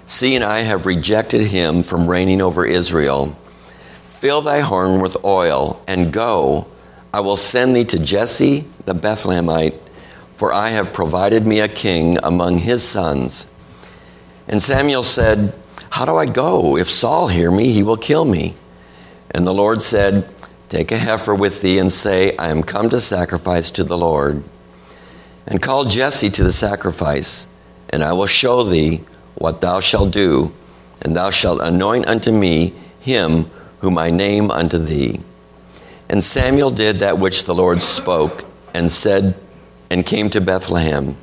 Seeing 0.08 0.44
I 0.44 0.60
have 0.60 0.86
rejected 0.86 1.46
him 1.46 1.84
from 1.84 2.08
reigning 2.08 2.41
over 2.41 2.65
Israel. 2.65 3.38
Fill 4.20 4.41
thy 4.41 4.62
horn 4.62 5.02
with 5.02 5.18
oil, 5.24 5.82
and 5.88 6.13
go. 6.13 6.68
I 7.13 7.22
will 7.22 7.38
send 7.38 7.76
thee 7.76 7.86
to 7.86 8.00
Jesse 8.00 8.65
the 8.86 8.94
Bethlehemite, 8.94 9.80
for 10.36 10.54
I 10.54 10.70
have 10.70 10.94
provided 10.94 11.48
me 11.48 11.60
a 11.60 11.68
king 11.68 12.18
among 12.24 12.60
his 12.60 12.84
sons. 12.84 13.48
And 14.48 14.62
Samuel 14.62 15.04
said, 15.04 15.54
How 15.91 16.06
do 16.06 16.18
I 16.18 16.26
go? 16.26 16.78
If 16.78 16.89
Saul 16.89 17.28
hear 17.28 17.52
me, 17.52 17.72
he 17.72 17.84
will 17.84 17.98
kill 17.98 18.26
me. 18.26 18.56
And 19.32 19.46
the 19.46 19.54
Lord 19.54 19.82
said, 19.82 20.30
Take 20.70 20.91
a 20.91 20.98
heifer 20.98 21.34
with 21.34 21.62
thee, 21.62 21.80
and 21.80 21.91
say, 21.91 22.36
I 22.38 22.50
am 22.50 22.63
come 22.63 22.89
to 22.89 23.00
sacrifice 23.00 23.72
to 23.72 23.84
the 23.84 23.98
Lord. 23.98 24.44
And 25.48 25.62
call 25.62 25.86
Jesse 25.86 26.30
to 26.32 26.44
the 26.44 26.54
sacrifice, 26.54 27.48
and 27.89 28.04
I 28.04 28.13
will 28.13 28.28
show 28.28 28.63
thee 28.63 29.04
what 29.36 29.62
thou 29.62 29.80
shalt 29.80 30.12
do, 30.12 30.52
and 31.02 31.15
thou 31.15 31.30
shalt 31.30 31.62
anoint 31.62 32.08
unto 32.08 32.32
me 32.32 32.74
him 33.00 33.50
whom 33.80 33.98
I 33.98 34.10
name 34.10 34.50
unto 34.50 34.78
thee. 34.78 35.19
And 36.10 36.24
Samuel 36.24 36.71
did 36.71 36.98
that 36.98 37.19
which 37.19 37.45
the 37.45 37.56
Lord 37.56 37.82
spoke, 37.82 38.45
and 38.74 38.91
said, 38.91 39.36
and 39.89 40.06
came 40.06 40.30
to 40.32 40.41
Bethlehem. 40.41 41.15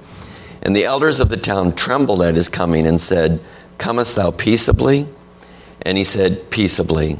And 0.63 0.75
the 0.75 0.85
elders 0.85 1.21
of 1.21 1.29
the 1.29 1.37
town 1.37 1.75
trembled 1.75 2.23
at 2.23 2.35
his 2.35 2.49
coming, 2.49 2.87
and 2.87 3.01
said, 3.01 3.41
Comest 3.79 4.15
thou 4.15 4.31
peaceably? 4.31 5.07
And 5.83 5.99
he 5.99 6.05
said, 6.05 6.51
Peaceably. 6.51 7.19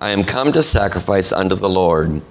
I 0.00 0.10
am 0.10 0.24
come 0.24 0.50
to 0.52 0.62
sacrifice 0.62 1.30
unto 1.30 1.54
the 1.54 1.68
Lord. 1.68 2.22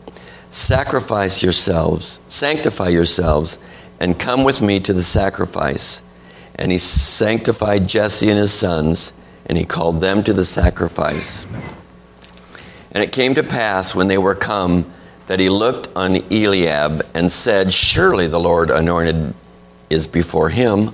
Sacrifice 0.49 1.41
yourselves, 1.41 2.19
sanctify 2.27 2.89
yourselves, 2.89 3.57
and 4.01 4.19
come 4.19 4.43
with 4.43 4.61
me 4.61 4.81
to 4.81 4.91
the 4.91 5.03
sacrifice. 5.03 6.03
And 6.61 6.71
he 6.71 6.77
sanctified 6.77 7.87
Jesse 7.87 8.29
and 8.29 8.37
his 8.37 8.53
sons, 8.53 9.13
and 9.47 9.57
he 9.57 9.65
called 9.65 9.99
them 9.99 10.21
to 10.21 10.31
the 10.31 10.45
sacrifice. 10.45 11.47
And 12.91 13.03
it 13.03 13.11
came 13.11 13.33
to 13.33 13.41
pass 13.41 13.95
when 13.95 14.07
they 14.07 14.19
were 14.19 14.35
come 14.35 14.85
that 15.25 15.39
he 15.39 15.49
looked 15.49 15.89
on 15.95 16.17
Eliab 16.31 17.03
and 17.15 17.31
said, 17.31 17.73
Surely 17.73 18.27
the 18.27 18.39
Lord 18.39 18.69
anointed 18.69 19.33
is 19.89 20.05
before 20.05 20.49
him. 20.49 20.93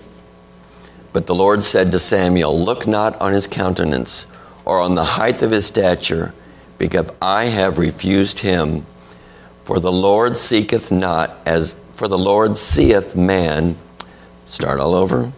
But 1.11 1.27
the 1.27 1.35
Lord 1.35 1.65
said 1.65 1.91
to 1.91 1.99
Samuel, 1.99 2.57
Look 2.57 2.87
not 2.87 3.19
on 3.19 3.33
his 3.33 3.45
countenance 3.45 4.25
or 4.63 4.79
on 4.79 4.95
the 4.95 5.03
height 5.03 5.41
of 5.41 5.51
his 5.51 5.65
stature, 5.65 6.33
because 6.77 7.11
I 7.21 7.47
have 7.47 7.77
refused 7.77 8.39
him. 8.39 8.85
For 9.65 9.81
the 9.81 9.91
Lord 9.91 10.37
seeketh 10.37 10.93
not 10.93 11.35
as 11.45 11.75
for 11.91 12.07
the 12.07 12.17
Lord 12.17 12.55
seeth 12.55 13.17
man. 13.17 13.75
Start 14.47 14.79
all 14.79 14.95
over. 14.95 15.33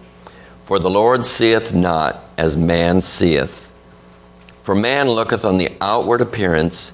For 0.69 0.77
the 0.77 0.87
Lord 0.87 1.25
seeth 1.25 1.73
not 1.73 2.23
as 2.37 2.55
man 2.55 3.01
seeth. 3.01 3.67
For 4.61 4.75
man 4.75 5.09
looketh 5.09 5.43
on 5.43 5.57
the 5.57 5.71
outward 5.81 6.21
appearance, 6.21 6.93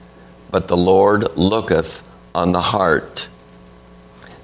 but 0.49 0.69
the 0.69 0.77
Lord 0.77 1.35
looketh 1.35 2.01
on 2.33 2.53
the 2.53 2.61
heart. 2.61 3.27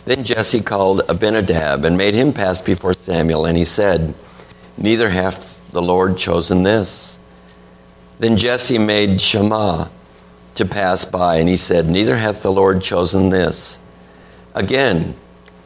Then 0.04 0.26
Jesse 0.26 0.60
called 0.60 1.04
Abinadab 1.08 1.86
and 1.86 1.98
made 1.98 2.14
him 2.14 2.34
pass 2.34 2.60
before 2.60 2.94
Samuel, 2.94 3.46
and 3.46 3.58
he 3.58 3.64
said, 3.64 4.16
Neither 4.78 5.12
hath 5.12 5.64
the 5.72 5.82
Lord 5.82 6.18
chosen 6.18 6.64
this. 6.64 7.18
Then 8.20 8.36
Jesse 8.36 8.80
made 8.80 9.22
Shammah 9.22 9.90
to 10.56 10.66
pass 10.66 11.06
by, 11.06 11.38
and 11.38 11.48
he 11.48 11.56
said, 11.56 11.88
Neither 11.88 12.18
hath 12.18 12.44
the 12.44 12.52
Lord 12.52 12.82
chosen 12.82 13.30
this. 13.30 13.80
Again, 14.54 15.16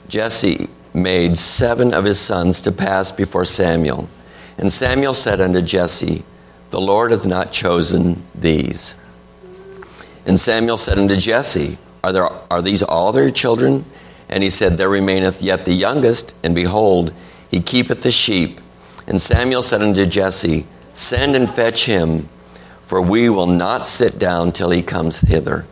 Jesse 0.07 0.69
made 0.95 1.37
seven 1.37 1.93
of 1.93 2.05
his 2.05 2.19
sons 2.19 2.61
to 2.61 2.71
pass 2.71 3.11
before 3.11 3.45
Samuel. 3.45 4.09
And 4.57 4.71
Samuel 4.71 5.13
said 5.13 5.41
unto 5.41 5.61
Jesse, 5.61 6.23
The 6.71 6.79
Lord 6.79 7.11
hath 7.11 7.25
not 7.25 7.51
chosen 7.51 8.23
these. 8.33 8.95
And 10.25 10.39
Samuel 10.39 10.77
said 10.77 10.97
unto 10.97 11.17
Jesse, 11.17 11.77
Are, 12.03 12.11
there, 12.11 12.27
are 12.49 12.61
these 12.61 12.81
all 12.81 13.11
their 13.11 13.29
children? 13.29 13.85
And 14.29 14.41
he 14.41 14.49
said, 14.49 14.77
There 14.77 14.89
remaineth 14.89 15.41
yet 15.41 15.65
the 15.65 15.73
youngest, 15.73 16.33
and 16.43 16.55
behold, 16.55 17.13
he 17.51 17.59
keepeth 17.59 18.01
the 18.01 18.11
sheep. 18.11 18.59
And 19.05 19.21
Samuel 19.21 19.61
said 19.61 19.81
unto 19.81 20.05
Jesse, 20.05 20.65
Send 20.93 21.35
and 21.35 21.49
fetch 21.49 21.85
him, 21.85 22.29
for 22.85 23.01
we 23.01 23.29
will 23.29 23.47
not 23.47 23.85
sit 23.85 24.17
down 24.17 24.51
till 24.51 24.69
he 24.69 24.81
comes 24.81 25.19
hither. 25.19 25.65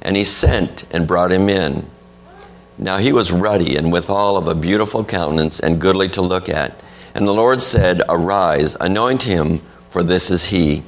And 0.00 0.16
he 0.16 0.24
sent 0.24 0.84
and 0.90 1.08
brought 1.08 1.32
him 1.32 1.48
in. 1.48 1.88
Now 2.78 2.96
he 2.96 3.12
was 3.12 3.32
ruddy 3.32 3.76
and 3.76 3.92
withal 3.92 4.36
of 4.36 4.48
a 4.48 4.54
beautiful 4.54 5.04
countenance 5.04 5.60
and 5.60 5.80
goodly 5.80 6.08
to 6.10 6.22
look 6.22 6.48
at. 6.48 6.80
And 7.14 7.28
the 7.28 7.32
Lord 7.32 7.60
said, 7.62 8.02
Arise, 8.08 8.76
anoint 8.80 9.24
him, 9.24 9.60
for 9.90 10.02
this 10.02 10.30
is 10.30 10.46
he. 10.46 10.82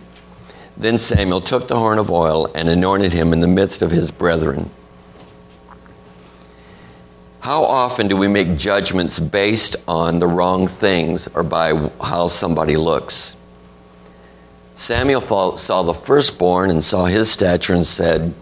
Then 0.77 0.99
Samuel 0.99 1.41
took 1.41 1.69
the 1.69 1.79
horn 1.79 1.99
of 1.99 2.11
oil 2.11 2.51
and 2.55 2.69
anointed 2.69 3.13
him 3.13 3.33
in 3.33 3.41
the 3.41 3.47
midst 3.47 3.83
of 3.83 3.91
his 3.91 4.11
brethren. 4.11 4.71
How 7.41 7.65
often 7.65 8.09
do 8.09 8.17
we 8.17 8.27
make 8.27 8.57
judgments 8.57 9.19
based 9.21 9.77
on 9.87 10.19
the 10.19 10.27
wrong 10.27 10.67
things 10.67 11.29
or 11.35 11.43
by 11.43 11.91
how 12.01 12.29
somebody 12.29 12.77
looks? 12.77 13.37
Samuel 14.75 15.57
saw 15.57 15.83
the 15.83 15.93
firstborn 15.93 16.71
and 16.71 16.83
saw 16.83 17.05
his 17.05 17.31
stature 17.31 17.75
and 17.75 17.87
said, 17.87 18.33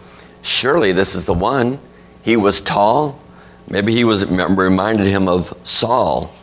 Surely 0.41 0.93
this 0.93 1.17
is 1.17 1.25
the 1.25 1.35
one. 1.35 1.81
He 2.23 2.37
was 2.37 2.61
tall. 2.61 3.19
Maybe 3.69 3.93
he 3.93 4.05
was 4.05 4.27
reminded 4.27 5.07
him 5.07 5.29
of 5.29 5.57
Saul. 5.65 6.35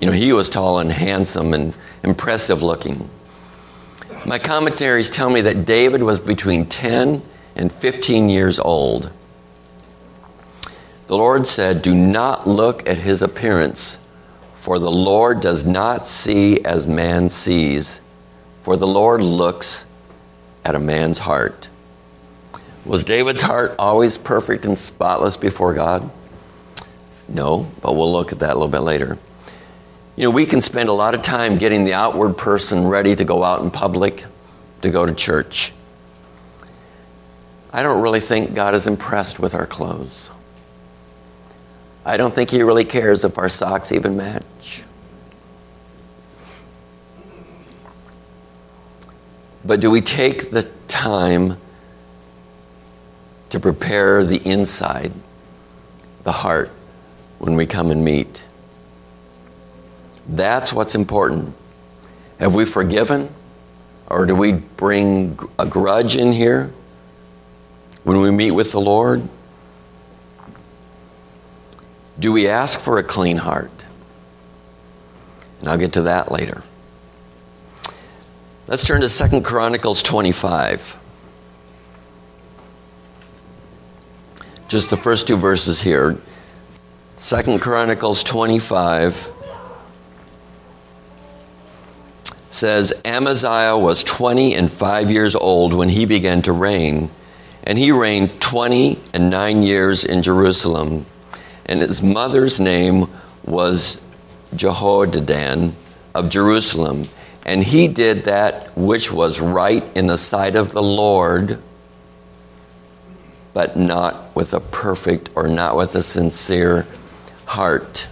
You 0.00 0.06
know, 0.06 0.12
he 0.12 0.32
was 0.32 0.48
tall 0.48 0.78
and 0.78 0.90
handsome 0.90 1.54
and 1.54 1.74
impressive 2.02 2.62
looking. 2.62 3.08
My 4.24 4.38
commentaries 4.38 5.10
tell 5.10 5.30
me 5.30 5.42
that 5.42 5.64
David 5.64 6.02
was 6.02 6.20
between 6.20 6.66
10 6.66 7.22
and 7.54 7.72
15 7.72 8.28
years 8.28 8.58
old. 8.58 9.12
The 11.06 11.16
Lord 11.16 11.46
said, 11.46 11.82
Do 11.82 11.94
not 11.94 12.46
look 12.46 12.88
at 12.88 12.98
his 12.98 13.22
appearance, 13.22 13.98
for 14.56 14.78
the 14.78 14.90
Lord 14.90 15.40
does 15.40 15.64
not 15.64 16.06
see 16.06 16.64
as 16.64 16.86
man 16.86 17.30
sees, 17.30 18.00
for 18.62 18.76
the 18.76 18.88
Lord 18.88 19.22
looks 19.22 19.86
at 20.64 20.74
a 20.74 20.80
man's 20.80 21.20
heart. 21.20 21.68
Was 22.84 23.04
David's 23.04 23.42
heart 23.42 23.76
always 23.78 24.18
perfect 24.18 24.64
and 24.64 24.76
spotless 24.76 25.36
before 25.36 25.74
God? 25.74 26.10
No, 27.28 27.70
but 27.82 27.94
we'll 27.94 28.12
look 28.12 28.32
at 28.32 28.38
that 28.40 28.50
a 28.50 28.54
little 28.54 28.68
bit 28.68 28.80
later. 28.80 29.18
You 30.16 30.24
know, 30.24 30.30
we 30.30 30.46
can 30.46 30.60
spend 30.60 30.88
a 30.88 30.92
lot 30.92 31.14
of 31.14 31.22
time 31.22 31.58
getting 31.58 31.84
the 31.84 31.94
outward 31.94 32.38
person 32.38 32.86
ready 32.86 33.14
to 33.16 33.24
go 33.24 33.44
out 33.44 33.62
in 33.62 33.70
public, 33.70 34.24
to 34.82 34.90
go 34.90 35.04
to 35.04 35.14
church. 35.14 35.72
I 37.72 37.82
don't 37.82 38.00
really 38.00 38.20
think 38.20 38.54
God 38.54 38.74
is 38.74 38.86
impressed 38.86 39.38
with 39.38 39.54
our 39.54 39.66
clothes. 39.66 40.30
I 42.04 42.16
don't 42.16 42.34
think 42.34 42.50
He 42.50 42.62
really 42.62 42.84
cares 42.84 43.24
if 43.24 43.36
our 43.36 43.48
socks 43.48 43.92
even 43.92 44.16
match. 44.16 44.82
But 49.64 49.80
do 49.80 49.90
we 49.90 50.00
take 50.00 50.50
the 50.50 50.62
time 50.86 51.58
to 53.50 53.60
prepare 53.60 54.24
the 54.24 54.36
inside, 54.36 55.12
the 56.22 56.32
heart, 56.32 56.70
when 57.38 57.56
we 57.56 57.66
come 57.66 57.90
and 57.90 58.04
meet? 58.04 58.44
That's 60.28 60.72
what's 60.72 60.94
important. 60.94 61.54
Have 62.38 62.54
we 62.54 62.64
forgiven? 62.64 63.28
Or 64.08 64.26
do 64.26 64.34
we 64.34 64.52
bring 64.52 65.38
a 65.58 65.66
grudge 65.66 66.16
in 66.16 66.32
here 66.32 66.72
when 68.04 68.20
we 68.20 68.30
meet 68.30 68.52
with 68.52 68.72
the 68.72 68.80
Lord? 68.80 69.28
Do 72.18 72.32
we 72.32 72.48
ask 72.48 72.80
for 72.80 72.98
a 72.98 73.02
clean 73.02 73.36
heart? 73.38 73.84
And 75.60 75.68
I'll 75.68 75.78
get 75.78 75.94
to 75.94 76.02
that 76.02 76.30
later. 76.30 76.62
Let's 78.66 78.84
turn 78.84 79.00
to 79.02 79.08
Second 79.08 79.44
Chronicles 79.44 80.02
25. 80.02 80.96
Just 84.68 84.90
the 84.90 84.96
first 84.96 85.28
two 85.28 85.36
verses 85.36 85.80
here. 85.80 86.16
Second 87.18 87.60
Chronicles 87.60 88.22
25 88.24 89.30
says 92.50 92.94
Amaziah 93.04 93.76
was 93.76 94.04
20 94.04 94.54
and 94.54 94.70
5 94.70 95.10
years 95.10 95.34
old 95.34 95.74
when 95.74 95.88
he 95.88 96.06
began 96.06 96.42
to 96.42 96.52
reign, 96.52 97.10
and 97.64 97.78
he 97.78 97.90
reigned 97.90 98.40
20 98.40 98.98
and 99.12 99.30
9 99.30 99.62
years 99.62 100.04
in 100.04 100.22
Jerusalem 100.22 101.06
and 101.66 101.80
his 101.80 102.00
mother's 102.00 102.58
name 102.58 103.08
was 103.44 104.00
Jehoaddan 104.54 105.72
of 106.14 106.30
Jerusalem. 106.30 107.04
And 107.44 107.62
he 107.62 107.88
did 107.88 108.24
that 108.24 108.76
which 108.76 109.12
was 109.12 109.40
right 109.40 109.84
in 109.94 110.06
the 110.06 110.18
sight 110.18 110.56
of 110.56 110.72
the 110.72 110.82
Lord, 110.82 111.58
but 113.52 113.76
not 113.76 114.34
with 114.34 114.54
a 114.54 114.60
perfect 114.60 115.30
or 115.34 115.48
not 115.48 115.76
with 115.76 115.94
a 115.94 116.02
sincere 116.02 116.86
heart. 117.46 118.08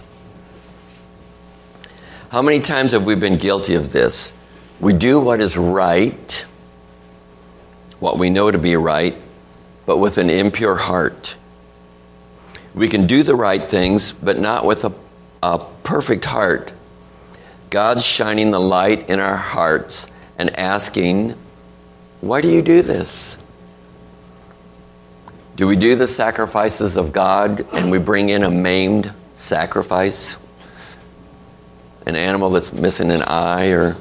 How 2.29 2.41
many 2.41 2.59
times 2.59 2.91
have 2.93 3.05
we 3.05 3.15
been 3.15 3.37
guilty 3.37 3.75
of 3.75 3.91
this? 3.91 4.33
We 4.79 4.93
do 4.93 5.19
what 5.19 5.39
is 5.39 5.55
right, 5.55 6.45
what 7.99 8.17
we 8.17 8.29
know 8.29 8.49
to 8.49 8.57
be 8.57 8.75
right, 8.75 9.15
but 9.85 9.97
with 9.97 10.17
an 10.17 10.29
impure 10.29 10.75
heart. 10.75 11.37
We 12.73 12.89
can 12.89 13.07
do 13.07 13.23
the 13.23 13.35
right 13.35 13.69
things, 13.69 14.11
but 14.11 14.37
not 14.39 14.65
with 14.65 14.83
a, 14.83 14.93
a 15.41 15.59
perfect 15.83 16.25
heart. 16.25 16.73
God's 17.69 18.05
shining 18.05 18.51
the 18.51 18.59
light 18.59 19.09
in 19.09 19.19
our 19.19 19.37
hearts 19.37 20.09
and 20.37 20.57
asking, 20.57 21.35
Why 22.21 22.41
do 22.41 22.49
you 22.49 22.61
do 22.61 22.81
this? 22.81 23.37
Do 25.55 25.67
we 25.67 25.77
do 25.77 25.95
the 25.95 26.07
sacrifices 26.07 26.97
of 26.97 27.13
God 27.13 27.65
and 27.73 27.89
we 27.89 27.97
bring 27.97 28.27
in 28.27 28.43
a 28.43 28.51
maimed 28.51 29.13
sacrifice? 29.35 30.37
An 32.05 32.15
animal 32.15 32.49
that's 32.51 32.71
missing 32.71 33.11
an 33.11 33.23
eye 33.23 33.69
or 33.69 33.97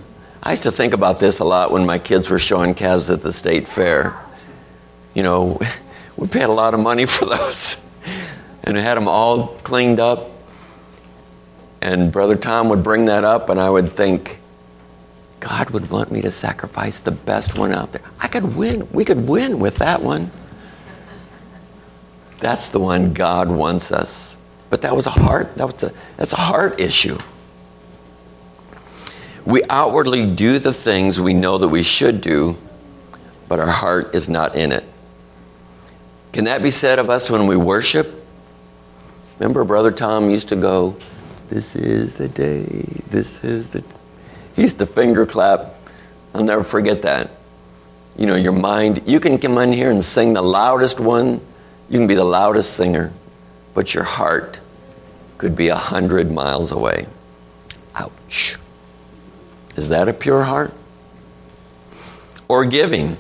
I 0.46 0.50
used 0.50 0.64
to 0.64 0.72
think 0.72 0.92
about 0.92 1.20
this 1.20 1.38
a 1.38 1.44
lot 1.44 1.72
when 1.72 1.86
my 1.86 1.98
kids 1.98 2.28
were 2.28 2.38
showing 2.38 2.74
calves 2.74 3.08
at 3.08 3.22
the 3.22 3.32
state 3.32 3.66
fair. 3.66 4.14
You 5.14 5.22
know, 5.22 5.58
we 6.16 6.28
paid 6.28 6.42
a 6.42 6.52
lot 6.52 6.74
of 6.74 6.80
money 6.80 7.06
for 7.06 7.24
those 7.24 7.78
and 8.62 8.76
had 8.76 8.96
them 8.96 9.08
all 9.08 9.48
cleaned 9.62 10.00
up. 10.00 10.30
And 11.80 12.12
Brother 12.12 12.36
Tom 12.36 12.68
would 12.68 12.82
bring 12.82 13.06
that 13.06 13.24
up, 13.24 13.48
and 13.50 13.60
I 13.60 13.68
would 13.68 13.94
think, 13.94 14.38
God 15.40 15.70
would 15.70 15.90
want 15.90 16.10
me 16.10 16.22
to 16.22 16.30
sacrifice 16.30 17.00
the 17.00 17.10
best 17.10 17.58
one 17.58 17.72
out 17.72 17.92
there. 17.92 18.02
I 18.20 18.28
could 18.28 18.56
win. 18.56 18.88
We 18.90 19.04
could 19.04 19.28
win 19.28 19.58
with 19.58 19.76
that 19.76 20.02
one. 20.02 20.30
That's 22.40 22.70
the 22.70 22.80
one 22.80 23.12
God 23.12 23.50
wants 23.50 23.92
us. 23.92 24.33
But 24.74 24.82
that 24.82 24.96
was 24.96 25.06
a 25.06 25.10
heart, 25.10 25.54
that 25.54 25.66
was 25.66 25.84
a, 25.84 25.92
that's 26.16 26.32
a 26.32 26.36
heart 26.36 26.80
issue. 26.80 27.16
We 29.46 29.62
outwardly 29.70 30.34
do 30.34 30.58
the 30.58 30.72
things 30.72 31.20
we 31.20 31.32
know 31.32 31.58
that 31.58 31.68
we 31.68 31.84
should 31.84 32.20
do, 32.20 32.56
but 33.48 33.60
our 33.60 33.70
heart 33.70 34.16
is 34.16 34.28
not 34.28 34.56
in 34.56 34.72
it. 34.72 34.82
Can 36.32 36.46
that 36.46 36.60
be 36.60 36.72
said 36.72 36.98
of 36.98 37.08
us 37.08 37.30
when 37.30 37.46
we 37.46 37.56
worship? 37.56 38.26
Remember, 39.38 39.62
Brother 39.62 39.92
Tom 39.92 40.28
used 40.28 40.48
to 40.48 40.56
go, 40.56 40.96
This 41.50 41.76
is 41.76 42.18
the 42.18 42.26
day, 42.26 42.64
this 43.10 43.44
is 43.44 43.74
the. 43.74 43.84
He 44.56 44.62
used 44.62 44.80
to 44.80 44.86
finger 44.86 45.24
clap. 45.24 45.78
I'll 46.34 46.42
never 46.42 46.64
forget 46.64 47.02
that. 47.02 47.30
You 48.18 48.26
know, 48.26 48.34
your 48.34 48.50
mind, 48.50 49.02
you 49.06 49.20
can 49.20 49.38
come 49.38 49.56
in 49.58 49.72
here 49.72 49.92
and 49.92 50.02
sing 50.02 50.32
the 50.32 50.42
loudest 50.42 50.98
one, 50.98 51.40
you 51.88 52.00
can 52.00 52.08
be 52.08 52.16
the 52.16 52.24
loudest 52.24 52.72
singer, 52.72 53.12
but 53.72 53.94
your 53.94 54.02
heart 54.02 54.58
could 55.44 55.54
be 55.54 55.68
a 55.68 55.76
hundred 55.76 56.32
miles 56.32 56.72
away. 56.72 57.06
Ouch. 57.96 58.56
Is 59.76 59.90
that 59.90 60.08
a 60.08 60.12
pure 60.14 60.42
heart? 60.42 60.72
Or 62.48 62.64
giving? 62.64 63.18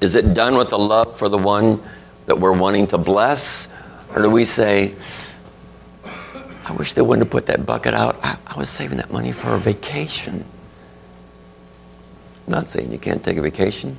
Is 0.00 0.16
it 0.16 0.34
done 0.34 0.56
with 0.56 0.72
a 0.72 0.76
love 0.76 1.16
for 1.16 1.28
the 1.28 1.38
one 1.38 1.80
that 2.26 2.40
we're 2.40 2.58
wanting 2.58 2.88
to 2.88 2.98
bless? 2.98 3.68
Or 4.12 4.22
do 4.22 4.30
we 4.30 4.44
say, 4.44 4.96
I 6.64 6.72
wish 6.72 6.94
they 6.94 7.02
wouldn't 7.02 7.24
have 7.24 7.30
put 7.30 7.46
that 7.46 7.64
bucket 7.64 7.94
out. 7.94 8.18
I, 8.24 8.36
I 8.44 8.58
was 8.58 8.68
saving 8.68 8.96
that 8.96 9.12
money 9.12 9.30
for 9.30 9.54
a 9.54 9.60
vacation. 9.60 10.44
I'm 12.48 12.52
not 12.52 12.68
saying 12.68 12.90
you 12.90 12.98
can't 12.98 13.22
take 13.22 13.36
a 13.36 13.42
vacation, 13.42 13.96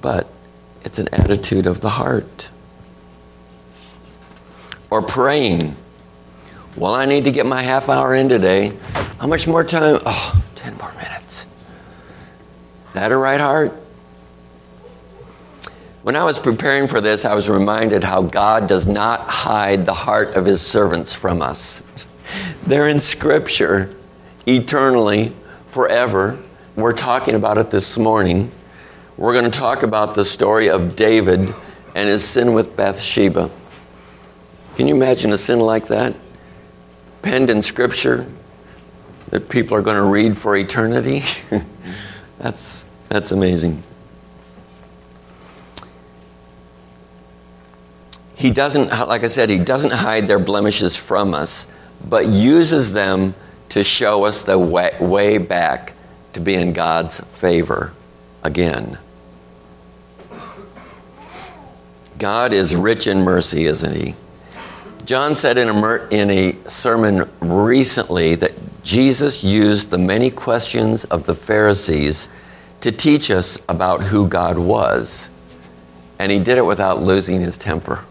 but 0.00 0.26
it's 0.82 0.98
an 0.98 1.08
attitude 1.12 1.66
of 1.66 1.82
the 1.82 1.90
heart. 1.90 2.48
Or 4.88 5.02
praying. 5.02 5.76
Well, 6.76 6.94
I 6.94 7.06
need 7.06 7.24
to 7.24 7.32
get 7.32 7.46
my 7.46 7.62
half 7.62 7.88
hour 7.88 8.14
in 8.14 8.28
today. 8.28 8.74
How 9.18 9.26
much 9.26 9.46
more 9.46 9.64
time? 9.64 9.98
Oh, 10.04 10.44
10 10.56 10.76
more 10.76 10.92
minutes. 10.92 11.46
Is 12.86 12.92
that 12.92 13.12
a 13.12 13.16
right 13.16 13.40
heart? 13.40 13.72
When 16.02 16.16
I 16.16 16.24
was 16.24 16.38
preparing 16.38 16.86
for 16.86 17.00
this, 17.00 17.24
I 17.24 17.34
was 17.34 17.48
reminded 17.48 18.04
how 18.04 18.20
God 18.20 18.68
does 18.68 18.86
not 18.86 19.20
hide 19.20 19.86
the 19.86 19.94
heart 19.94 20.36
of 20.36 20.44
his 20.44 20.60
servants 20.60 21.14
from 21.14 21.40
us. 21.40 21.82
They're 22.66 22.88
in 22.88 23.00
Scripture 23.00 23.96
eternally, 24.46 25.32
forever. 25.68 26.38
We're 26.76 26.92
talking 26.92 27.34
about 27.34 27.56
it 27.56 27.70
this 27.70 27.96
morning. 27.96 28.52
We're 29.16 29.32
going 29.32 29.50
to 29.50 29.58
talk 29.58 29.82
about 29.82 30.14
the 30.14 30.26
story 30.26 30.68
of 30.68 30.94
David 30.94 31.54
and 31.94 32.08
his 32.08 32.22
sin 32.22 32.52
with 32.52 32.76
Bathsheba. 32.76 33.50
Can 34.76 34.88
you 34.88 34.94
imagine 34.94 35.32
a 35.32 35.38
sin 35.38 35.58
like 35.58 35.88
that? 35.88 36.14
Penned 37.26 37.50
in 37.50 37.60
Scripture 37.60 38.26
that 39.30 39.48
people 39.48 39.76
are 39.76 39.82
going 39.82 39.96
to 39.96 40.08
read 40.08 40.38
for 40.38 40.56
eternity? 40.56 41.22
that's, 42.38 42.86
that's 43.08 43.32
amazing. 43.32 43.82
he 48.36 48.50
doesn't, 48.50 48.90
like 48.90 49.24
I 49.24 49.26
said, 49.26 49.50
he 49.50 49.58
doesn't 49.58 49.92
hide 49.92 50.28
their 50.28 50.38
blemishes 50.38 50.94
from 50.94 51.34
us, 51.34 51.66
but 52.06 52.26
uses 52.26 52.92
them 52.92 53.34
to 53.70 53.82
show 53.82 54.24
us 54.24 54.44
the 54.44 54.58
way, 54.58 54.94
way 55.00 55.38
back 55.38 55.94
to 56.34 56.40
be 56.40 56.54
in 56.54 56.72
God's 56.72 57.18
favor 57.18 57.92
again. 58.44 58.98
God 62.18 62.52
is 62.52 62.76
rich 62.76 63.06
in 63.06 63.22
mercy, 63.22 63.64
isn't 63.64 63.96
He? 63.96 64.14
John 65.06 65.36
said 65.36 65.56
in 65.56 65.68
a, 65.68 66.08
in 66.08 66.30
a 66.32 66.68
sermon 66.68 67.30
recently 67.38 68.34
that 68.34 68.52
Jesus 68.82 69.44
used 69.44 69.90
the 69.90 69.98
many 69.98 70.30
questions 70.30 71.04
of 71.04 71.26
the 71.26 71.34
Pharisees 71.34 72.28
to 72.80 72.90
teach 72.90 73.30
us 73.30 73.56
about 73.68 74.02
who 74.02 74.26
God 74.26 74.58
was. 74.58 75.30
And 76.18 76.32
he 76.32 76.40
did 76.40 76.58
it 76.58 76.66
without 76.66 77.02
losing 77.02 77.40
his 77.40 77.56
temper. 77.56 78.04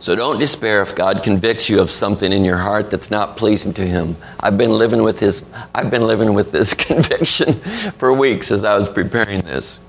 So 0.00 0.14
don't 0.14 0.38
despair 0.38 0.82
if 0.82 0.94
God 0.94 1.22
convicts 1.22 1.70
you 1.70 1.80
of 1.80 1.90
something 1.90 2.30
in 2.30 2.44
your 2.44 2.58
heart 2.58 2.90
that's 2.90 3.10
not 3.10 3.38
pleasing 3.38 3.72
to 3.74 3.86
him. 3.86 4.16
I've 4.40 4.58
been 4.58 4.72
living 4.72 5.02
with 5.02 5.18
his 5.18 5.42
I've 5.74 5.90
been 5.90 6.06
living 6.06 6.34
with 6.34 6.52
this 6.52 6.74
conviction 6.88 7.54
for 7.92 8.12
weeks 8.12 8.50
as 8.50 8.64
I 8.64 8.76
was 8.76 8.86
preparing 8.86 9.40
this. 9.40 9.80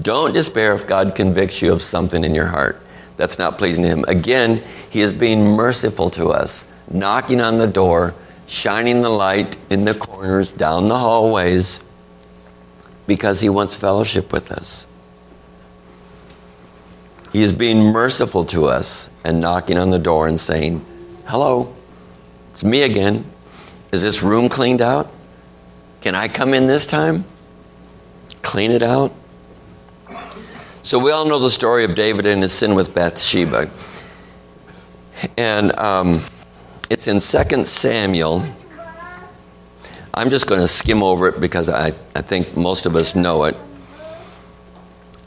Don't 0.00 0.32
despair 0.32 0.74
if 0.74 0.88
God 0.88 1.14
convicts 1.14 1.62
you 1.62 1.72
of 1.72 1.82
something 1.82 2.24
in 2.24 2.34
your 2.34 2.48
heart 2.48 2.81
that's 3.16 3.38
not 3.38 3.58
pleasing 3.58 3.84
to 3.84 3.90
him. 3.90 4.04
Again, 4.08 4.62
he 4.90 5.00
is 5.00 5.12
being 5.12 5.44
merciful 5.44 6.10
to 6.10 6.28
us, 6.28 6.64
knocking 6.90 7.40
on 7.40 7.58
the 7.58 7.66
door, 7.66 8.14
shining 8.46 9.02
the 9.02 9.10
light 9.10 9.56
in 9.70 9.84
the 9.84 9.94
corners, 9.94 10.52
down 10.52 10.88
the 10.88 10.98
hallways 10.98 11.80
because 13.06 13.40
he 13.40 13.48
wants 13.48 13.76
fellowship 13.76 14.32
with 14.32 14.50
us. 14.52 14.86
He 17.32 17.42
is 17.42 17.52
being 17.52 17.92
merciful 17.92 18.44
to 18.46 18.66
us 18.66 19.08
and 19.24 19.40
knocking 19.40 19.78
on 19.78 19.90
the 19.90 19.98
door 19.98 20.28
and 20.28 20.38
saying, 20.38 20.84
Hello, 21.26 21.74
it's 22.52 22.62
me 22.62 22.82
again. 22.82 23.24
Is 23.90 24.02
this 24.02 24.22
room 24.22 24.48
cleaned 24.48 24.82
out? 24.82 25.10
Can 26.02 26.14
I 26.14 26.28
come 26.28 26.52
in 26.52 26.66
this 26.66 26.86
time? 26.86 27.24
Clean 28.42 28.70
it 28.70 28.82
out? 28.82 29.12
So, 30.84 30.98
we 30.98 31.12
all 31.12 31.24
know 31.24 31.38
the 31.38 31.48
story 31.48 31.84
of 31.84 31.94
David 31.94 32.26
and 32.26 32.42
his 32.42 32.52
sin 32.52 32.74
with 32.74 32.92
Bathsheba. 32.92 33.70
And 35.38 35.78
um, 35.78 36.20
it's 36.90 37.06
in 37.06 37.20
2 37.20 37.64
Samuel. 37.64 38.44
I'm 40.12 40.28
just 40.28 40.48
going 40.48 40.60
to 40.60 40.66
skim 40.66 41.04
over 41.04 41.28
it 41.28 41.40
because 41.40 41.68
I, 41.68 41.92
I 42.16 42.22
think 42.22 42.56
most 42.56 42.86
of 42.86 42.96
us 42.96 43.14
know 43.14 43.44
it. 43.44 43.56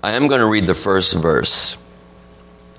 I 0.03 0.11
am 0.11 0.27
going 0.27 0.41
to 0.41 0.45
read 0.45 0.65
the 0.65 0.75
first 0.75 1.15
verse. 1.15 1.77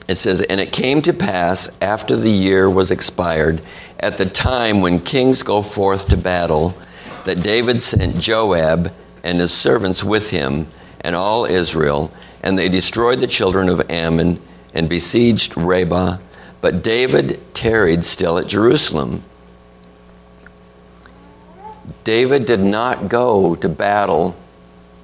It 0.06 0.16
says, 0.16 0.42
And 0.42 0.60
it 0.60 0.70
came 0.70 1.00
to 1.02 1.14
pass 1.14 1.70
after 1.80 2.14
the 2.14 2.30
year 2.30 2.68
was 2.68 2.90
expired, 2.90 3.62
at 3.98 4.18
the 4.18 4.26
time 4.26 4.82
when 4.82 5.00
kings 5.00 5.42
go 5.42 5.62
forth 5.62 6.08
to 6.08 6.18
battle, 6.18 6.76
that 7.24 7.42
David 7.42 7.80
sent 7.80 8.18
Joab 8.18 8.92
and 9.24 9.40
his 9.40 9.50
servants 9.50 10.04
with 10.04 10.28
him 10.28 10.68
and 11.00 11.16
all 11.16 11.46
Israel, 11.46 12.12
and 12.46 12.56
they 12.56 12.68
destroyed 12.68 13.18
the 13.18 13.26
children 13.26 13.68
of 13.68 13.90
Ammon 13.90 14.40
and 14.72 14.88
besieged 14.88 15.56
Rabbah. 15.56 16.18
But 16.60 16.84
David 16.84 17.40
tarried 17.54 18.04
still 18.04 18.38
at 18.38 18.46
Jerusalem. 18.46 19.24
David 22.04 22.46
did 22.46 22.60
not 22.60 23.08
go 23.08 23.56
to 23.56 23.68
battle 23.68 24.36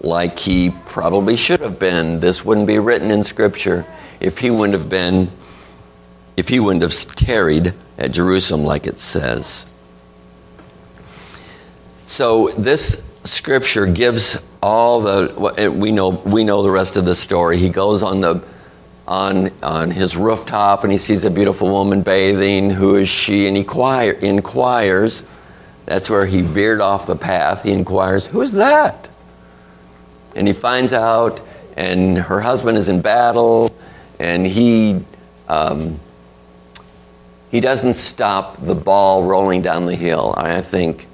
like 0.01 0.39
he 0.39 0.71
probably 0.87 1.35
should 1.35 1.59
have 1.59 1.81
been. 1.81 2.21
This 2.21 2.45
wouldn't 2.45 2.69
be 2.69 2.79
written 2.79 3.11
in 3.11 3.25
Scripture 3.25 3.85
if 4.21 4.39
he 4.39 4.49
wouldn't 4.49 4.79
have 4.79 4.89
been, 4.89 5.29
if 6.37 6.49
he 6.49 6.61
wouldn't 6.61 6.83
have 6.83 6.95
tarried 7.17 7.75
at 7.99 8.13
Jerusalem 8.13 8.63
like 8.63 8.87
it 8.87 8.99
says. 8.99 9.67
So 12.07 12.51
this 12.51 13.03
scripture 13.25 13.87
gives 13.87 14.39
all 14.63 15.01
the 15.01 15.73
we 15.77 15.93
know 15.93 16.11
we 16.11 16.45
know 16.45 16.63
the 16.63 16.71
rest 16.71 16.97
of 16.97 17.05
the 17.05 17.15
story. 17.15 17.59
He 17.59 17.69
goes 17.69 18.03
on 18.03 18.21
the 18.21 18.43
on 19.07 19.51
on 19.63 19.91
his 19.91 20.17
rooftop 20.17 20.85
and 20.85 20.93
he 20.93 20.99
sees 20.99 21.25
a 21.25 21.31
beautiful 21.31 21.69
woman 21.69 22.03
bathing. 22.03 22.71
Who 22.71 22.97
is 22.97 23.09
she? 23.09 23.47
And 23.47 23.57
he 23.57 23.63
inquire, 23.63 24.13
inquires. 24.13 25.25
That's 25.87 26.09
where 26.09 26.27
he 26.27 26.43
veered 26.43 26.81
off 26.81 27.07
the 27.07 27.17
path. 27.17 27.65
He 27.65 27.73
inquires, 27.73 28.27
"Who's 28.27 28.53
that?" 28.53 29.09
And 30.35 30.47
he 30.47 30.55
finds 30.55 30.93
out, 30.93 31.41
and 31.77 32.17
her 32.17 32.41
husband 32.41 32.79
is 32.79 32.89
in 32.89 33.01
battle, 33.01 33.75
and 34.21 34.47
he 34.47 35.05
um, 35.49 35.99
he 37.51 37.61
doesn't 37.61 37.95
stop 37.95 38.65
the 38.65 38.77
ball 38.77 39.25
rolling 39.25 39.61
down 39.61 39.87
the 39.87 39.97
hill. 39.97 40.35
I 40.37 40.61
think 40.61 41.07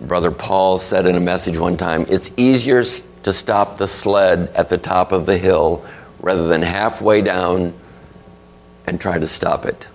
Brother 0.00 0.30
Paul 0.30 0.78
said 0.78 1.06
in 1.06 1.16
a 1.16 1.20
message 1.20 1.58
one 1.58 1.76
time, 1.76 2.06
it's 2.08 2.30
easier 2.36 2.82
to 2.82 3.32
stop 3.32 3.78
the 3.78 3.88
sled 3.88 4.50
at 4.54 4.68
the 4.68 4.78
top 4.78 5.12
of 5.12 5.26
the 5.26 5.36
hill 5.36 5.84
rather 6.20 6.46
than 6.46 6.62
halfway 6.62 7.20
down 7.20 7.74
and 8.86 9.00
try 9.00 9.18
to 9.18 9.26
stop 9.26 9.66
it. 9.66 9.88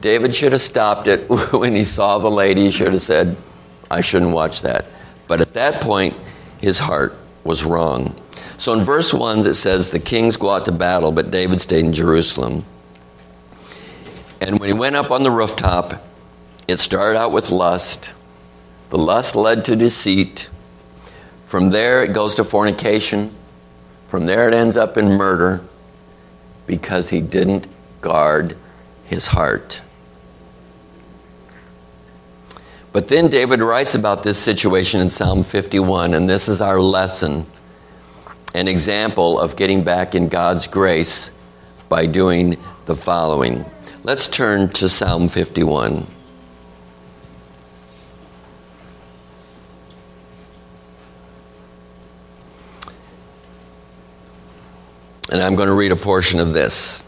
David 0.00 0.34
should 0.34 0.52
have 0.52 0.62
stopped 0.62 1.06
it 1.06 1.28
when 1.52 1.74
he 1.74 1.84
saw 1.84 2.18
the 2.18 2.30
lady. 2.30 2.64
He 2.64 2.70
should 2.70 2.92
have 2.92 3.02
said, 3.02 3.36
I 3.90 4.00
shouldn't 4.00 4.32
watch 4.32 4.62
that. 4.62 4.86
But 5.28 5.40
at 5.40 5.54
that 5.54 5.80
point, 5.80 6.16
his 6.60 6.78
heart 6.78 7.14
was 7.44 7.64
wrong. 7.64 8.16
So 8.56 8.72
in 8.74 8.84
verse 8.84 9.12
1, 9.12 9.40
it 9.40 9.54
says, 9.54 9.90
The 9.90 9.98
kings 9.98 10.36
go 10.36 10.50
out 10.50 10.64
to 10.66 10.72
battle, 10.72 11.12
but 11.12 11.30
David 11.30 11.60
stayed 11.60 11.84
in 11.84 11.92
Jerusalem. 11.92 12.64
And 14.40 14.58
when 14.58 14.68
he 14.68 14.74
went 14.74 14.96
up 14.96 15.10
on 15.10 15.22
the 15.22 15.30
rooftop, 15.30 16.04
it 16.66 16.78
started 16.78 17.18
out 17.18 17.32
with 17.32 17.50
lust. 17.50 18.12
The 18.92 18.98
lust 18.98 19.34
led 19.34 19.64
to 19.64 19.74
deceit. 19.74 20.50
From 21.46 21.70
there, 21.70 22.04
it 22.04 22.12
goes 22.12 22.34
to 22.34 22.44
fornication. 22.44 23.34
From 24.08 24.26
there, 24.26 24.46
it 24.46 24.52
ends 24.52 24.76
up 24.76 24.98
in 24.98 25.12
murder 25.12 25.64
because 26.66 27.08
he 27.08 27.22
didn't 27.22 27.66
guard 28.02 28.54
his 29.06 29.28
heart. 29.28 29.80
But 32.92 33.08
then 33.08 33.28
David 33.28 33.62
writes 33.62 33.94
about 33.94 34.24
this 34.24 34.36
situation 34.36 35.00
in 35.00 35.08
Psalm 35.08 35.42
51, 35.42 36.12
and 36.12 36.28
this 36.28 36.50
is 36.50 36.60
our 36.60 36.78
lesson 36.78 37.46
an 38.54 38.68
example 38.68 39.40
of 39.40 39.56
getting 39.56 39.82
back 39.84 40.14
in 40.14 40.28
God's 40.28 40.66
grace 40.66 41.30
by 41.88 42.04
doing 42.04 42.58
the 42.84 42.94
following. 42.94 43.64
Let's 44.02 44.28
turn 44.28 44.68
to 44.72 44.90
Psalm 44.90 45.28
51. 45.28 46.06
And 55.32 55.40
I'm 55.40 55.54
going 55.54 55.68
to 55.68 55.74
read 55.74 55.92
a 55.92 55.96
portion 55.96 56.40
of 56.40 56.52
this. 56.52 57.02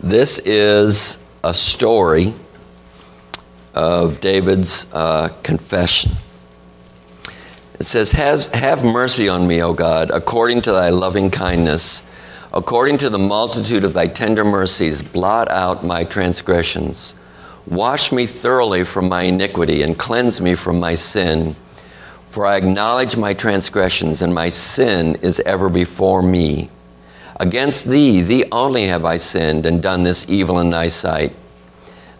This 0.00 0.40
is 0.40 1.20
a 1.44 1.54
story 1.54 2.34
of 3.72 4.20
David's 4.20 4.84
uh, 4.92 5.28
confession. 5.44 6.10
It 7.78 7.84
says, 7.84 8.10
Have 8.10 8.84
mercy 8.84 9.28
on 9.28 9.46
me, 9.46 9.62
O 9.62 9.72
God, 9.72 10.10
according 10.10 10.62
to 10.62 10.72
thy 10.72 10.88
loving 10.88 11.30
kindness. 11.30 12.02
According 12.52 12.98
to 12.98 13.08
the 13.08 13.20
multitude 13.20 13.84
of 13.84 13.92
thy 13.92 14.08
tender 14.08 14.44
mercies, 14.44 15.00
blot 15.00 15.48
out 15.52 15.84
my 15.84 16.02
transgressions. 16.02 17.14
Wash 17.68 18.10
me 18.10 18.26
thoroughly 18.26 18.82
from 18.82 19.08
my 19.08 19.22
iniquity 19.22 19.82
and 19.82 19.96
cleanse 19.96 20.40
me 20.40 20.56
from 20.56 20.80
my 20.80 20.94
sin. 20.94 21.54
For 22.34 22.44
I 22.44 22.56
acknowledge 22.56 23.16
my 23.16 23.32
transgressions, 23.32 24.20
and 24.20 24.34
my 24.34 24.48
sin 24.48 25.14
is 25.22 25.38
ever 25.46 25.68
before 25.68 26.20
me. 26.20 26.68
Against 27.38 27.86
thee, 27.86 28.22
thee 28.22 28.46
only 28.50 28.88
have 28.88 29.04
I 29.04 29.18
sinned 29.18 29.64
and 29.64 29.80
done 29.80 30.02
this 30.02 30.26
evil 30.28 30.58
in 30.58 30.70
thy 30.70 30.88
sight, 30.88 31.32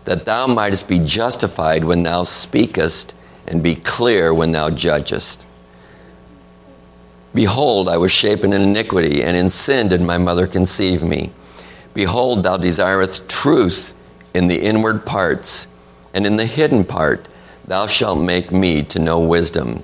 that 0.05 0.24
thou 0.24 0.46
mightest 0.46 0.87
be 0.87 1.00
justified 1.00 1.83
when 1.83 2.05
thou 2.05 2.22
speakest 2.22 3.12
and 3.48 3.61
be 3.61 3.74
clear 3.74 4.33
when 4.33 4.53
thou 4.53 4.70
judgest. 4.70 5.46
Behold, 7.35 7.88
I 7.88 7.96
was 7.96 8.12
shapen 8.12 8.53
in 8.53 8.62
iniquity, 8.62 9.20
and 9.20 9.37
in 9.37 9.50
sin 9.50 9.88
did 9.88 10.00
my 10.00 10.16
mother 10.16 10.46
conceive 10.46 11.03
me. 11.03 11.33
Behold, 11.92 12.44
thou 12.44 12.57
desirest 12.57 13.29
truth 13.29 13.92
in 14.33 14.46
the 14.46 14.62
inward 14.62 15.05
parts, 15.05 15.66
and 16.14 16.24
in 16.24 16.37
the 16.37 16.46
hidden 16.46 16.85
part 16.85 17.27
thou 17.66 17.88
shalt 17.88 18.20
make 18.20 18.53
me 18.53 18.85
to 18.85 19.00
know 19.00 19.18
wisdom. 19.18 19.83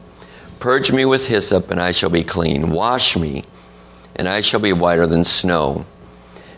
Purge 0.60 0.92
me 0.92 1.06
with 1.06 1.28
hyssop, 1.28 1.70
and 1.70 1.80
I 1.80 1.90
shall 1.90 2.10
be 2.10 2.22
clean. 2.22 2.70
Wash 2.70 3.16
me, 3.16 3.44
and 4.14 4.28
I 4.28 4.42
shall 4.42 4.60
be 4.60 4.74
whiter 4.74 5.06
than 5.06 5.24
snow. 5.24 5.86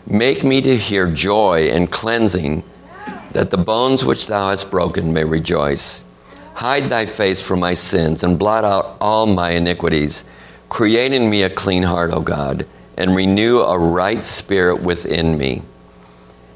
Make 0.05 0.43
me 0.43 0.61
to 0.61 0.75
hear 0.75 1.09
joy 1.09 1.69
and 1.71 1.89
cleansing, 1.89 2.65
that 3.31 3.49
the 3.49 3.57
bones 3.57 4.03
which 4.03 4.27
thou 4.27 4.49
hast 4.49 4.69
broken 4.69 5.13
may 5.13 5.23
rejoice. 5.23 6.03
Hide 6.55 6.89
thy 6.89 7.05
face 7.05 7.41
from 7.41 7.61
my 7.61 7.73
sins 7.73 8.23
and 8.23 8.37
blot 8.37 8.65
out 8.65 8.97
all 8.99 9.25
my 9.25 9.51
iniquities. 9.51 10.25
Create 10.67 11.13
in 11.13 11.29
me 11.29 11.43
a 11.43 11.49
clean 11.49 11.83
heart, 11.83 12.11
O 12.11 12.19
God, 12.19 12.67
and 12.97 13.15
renew 13.15 13.59
a 13.59 13.79
right 13.79 14.23
spirit 14.25 14.83
within 14.83 15.37
me. 15.37 15.61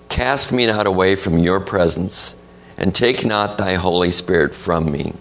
Cast 0.09 0.51
me 0.51 0.65
not 0.65 0.85
away 0.85 1.15
from 1.15 1.37
your 1.37 1.61
presence, 1.61 2.35
and 2.77 2.93
take 2.93 3.25
not 3.25 3.57
thy 3.57 3.75
Holy 3.75 4.09
Spirit 4.09 4.53
from 4.53 4.91
me. 4.91 5.13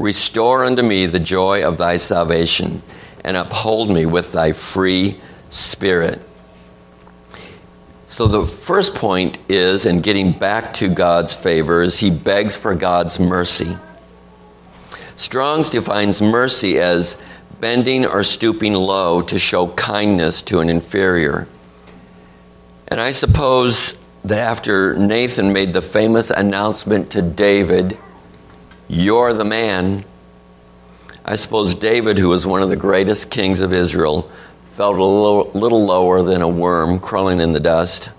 Restore 0.00 0.64
unto 0.64 0.82
me 0.82 1.04
the 1.04 1.20
joy 1.20 1.62
of 1.62 1.76
thy 1.76 1.98
salvation, 1.98 2.80
and 3.22 3.36
uphold 3.36 3.90
me 3.90 4.06
with 4.06 4.32
thy 4.32 4.52
free 4.52 5.20
spirit. 5.50 6.22
So, 8.06 8.26
the 8.26 8.46
first 8.46 8.94
point 8.94 9.36
is, 9.50 9.84
in 9.84 10.00
getting 10.00 10.32
back 10.32 10.72
to 10.74 10.88
God's 10.88 11.34
favor, 11.34 11.82
is 11.82 12.00
he 12.00 12.08
begs 12.08 12.56
for 12.56 12.74
God's 12.74 13.20
mercy. 13.20 13.76
Strong's 15.16 15.68
defines 15.68 16.22
mercy 16.22 16.80
as 16.80 17.18
bending 17.60 18.06
or 18.06 18.22
stooping 18.22 18.72
low 18.72 19.20
to 19.20 19.38
show 19.38 19.68
kindness 19.68 20.40
to 20.44 20.60
an 20.60 20.70
inferior. 20.70 21.46
And 22.88 23.02
I 23.02 23.10
suppose 23.10 23.96
that 24.24 24.38
after 24.38 24.96
Nathan 24.96 25.52
made 25.52 25.74
the 25.74 25.82
famous 25.82 26.30
announcement 26.30 27.10
to 27.10 27.20
David, 27.20 27.98
You're 28.92 29.32
the 29.32 29.44
man, 29.44 30.04
I 31.24 31.36
suppose 31.36 31.76
David, 31.76 32.18
who 32.18 32.28
was 32.28 32.44
one 32.44 32.60
of 32.60 32.70
the 32.70 32.76
greatest 32.76 33.30
kings 33.30 33.60
of 33.60 33.72
Israel, 33.72 34.28
felt 34.74 34.98
a 34.98 35.04
little, 35.04 35.52
little 35.54 35.86
lower 35.86 36.24
than 36.24 36.42
a 36.42 36.48
worm 36.48 36.98
crawling 36.98 37.38
in 37.38 37.52
the 37.52 37.60
dust. 37.60 38.10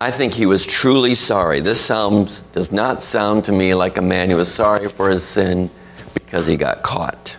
I 0.00 0.10
think 0.10 0.34
he 0.34 0.46
was 0.46 0.66
truly 0.66 1.14
sorry. 1.14 1.60
This 1.60 1.80
sounds, 1.80 2.40
does 2.52 2.72
not 2.72 3.04
sound 3.04 3.44
to 3.44 3.52
me 3.52 3.72
like 3.72 3.98
a 3.98 4.02
man 4.02 4.30
who 4.30 4.36
was 4.36 4.52
sorry 4.52 4.88
for 4.88 5.08
his 5.08 5.22
sin 5.22 5.70
because 6.12 6.48
he 6.48 6.56
got 6.56 6.82
caught. 6.82 7.36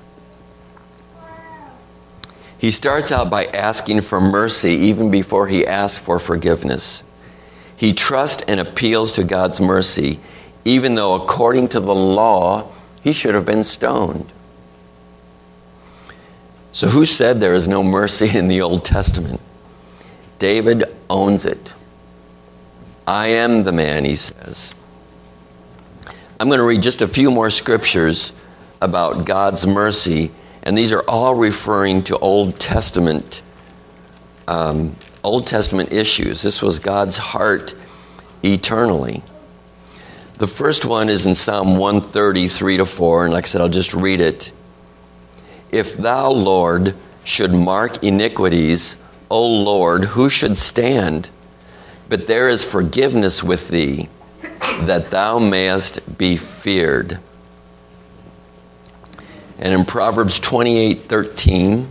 He 2.58 2.72
starts 2.72 3.12
out 3.12 3.30
by 3.30 3.48
asking 3.48 4.00
for 4.00 4.22
mercy 4.22 4.70
even 4.70 5.12
before 5.12 5.48
he 5.48 5.68
asks 5.68 5.98
for 5.98 6.20
forgiveness. 6.20 7.04
He 7.76 7.92
trusts 7.92 8.44
and 8.48 8.62
appeals 8.62 9.12
to 9.14 9.26
God's 9.26 9.60
mercy, 9.60 10.22
even 10.66 10.96
though, 10.96 11.16
according 11.16 11.70
to 11.70 11.80
the 11.80 11.96
law, 11.96 12.68
he 13.02 13.12
should 13.12 13.36
have 13.36 13.46
been 13.46 13.64
stoned. 13.64 14.32
So, 16.72 16.88
who 16.88 17.06
said 17.06 17.40
there 17.40 17.54
is 17.54 17.68
no 17.68 17.84
mercy 17.84 18.38
in 18.38 18.48
the 18.48 18.62
Old 18.62 18.84
Testament? 18.84 19.40
David 20.40 20.84
owns 21.10 21.46
it. 21.46 21.74
I 23.06 23.28
am 23.28 23.64
the 23.64 23.72
man, 23.72 24.06
he 24.06 24.16
says. 24.16 24.74
I'm 26.40 26.48
going 26.48 26.60
to 26.60 26.66
read 26.66 26.82
just 26.82 27.02
a 27.02 27.08
few 27.08 27.30
more 27.30 27.50
scriptures 27.50 28.34
about 28.82 29.26
God's 29.26 29.68
mercy, 29.68 30.32
and 30.64 30.78
these 30.78 30.92
are 30.92 31.04
all 31.08 31.36
referring 31.36 32.04
to 32.04 32.18
Old 32.18 32.60
Testament 32.60 33.42
um, 34.48 34.96
Old 35.24 35.48
Testament 35.48 35.92
issues. 35.92 36.42
This 36.42 36.62
was 36.62 36.80
God's 36.80 37.18
heart 37.18 37.76
eternally. 38.44 39.24
The 40.44 40.48
first 40.48 40.84
one 40.84 41.08
is 41.08 41.26
in 41.26 41.36
Psalm 41.36 41.78
133 41.78 42.76
to 42.76 42.86
4, 42.86 43.24
and 43.24 43.34
like 43.34 43.46
I 43.46 43.48
said, 43.48 43.62
I'll 43.62 43.70
just 43.70 43.94
read 43.94 44.20
it. 44.20 44.52
If 45.72 45.96
thou, 45.96 46.32
Lord, 46.32 46.96
should 47.24 47.54
mark 47.54 48.04
iniquities, 48.04 48.98
O 49.32 49.48
Lord, 49.48 50.04
who 50.04 50.30
should 50.30 50.58
stand? 50.58 51.30
But 52.10 52.28
there 52.28 52.50
is 52.50 52.62
forgiveness 52.62 53.42
with 53.42 53.70
thee, 53.70 54.10
that 54.82 55.12
thou 55.12 55.40
mayest 55.40 56.18
be 56.18 56.36
feared. 56.36 57.20
And 59.60 59.74
in 59.74 59.86
Proverbs 59.86 60.42
28 60.42 61.04
13, 61.04 61.88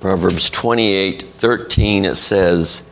Proverbs 0.00 0.48
28 0.50 1.22
13, 1.22 2.04
it 2.04 2.14
says, 2.14 2.82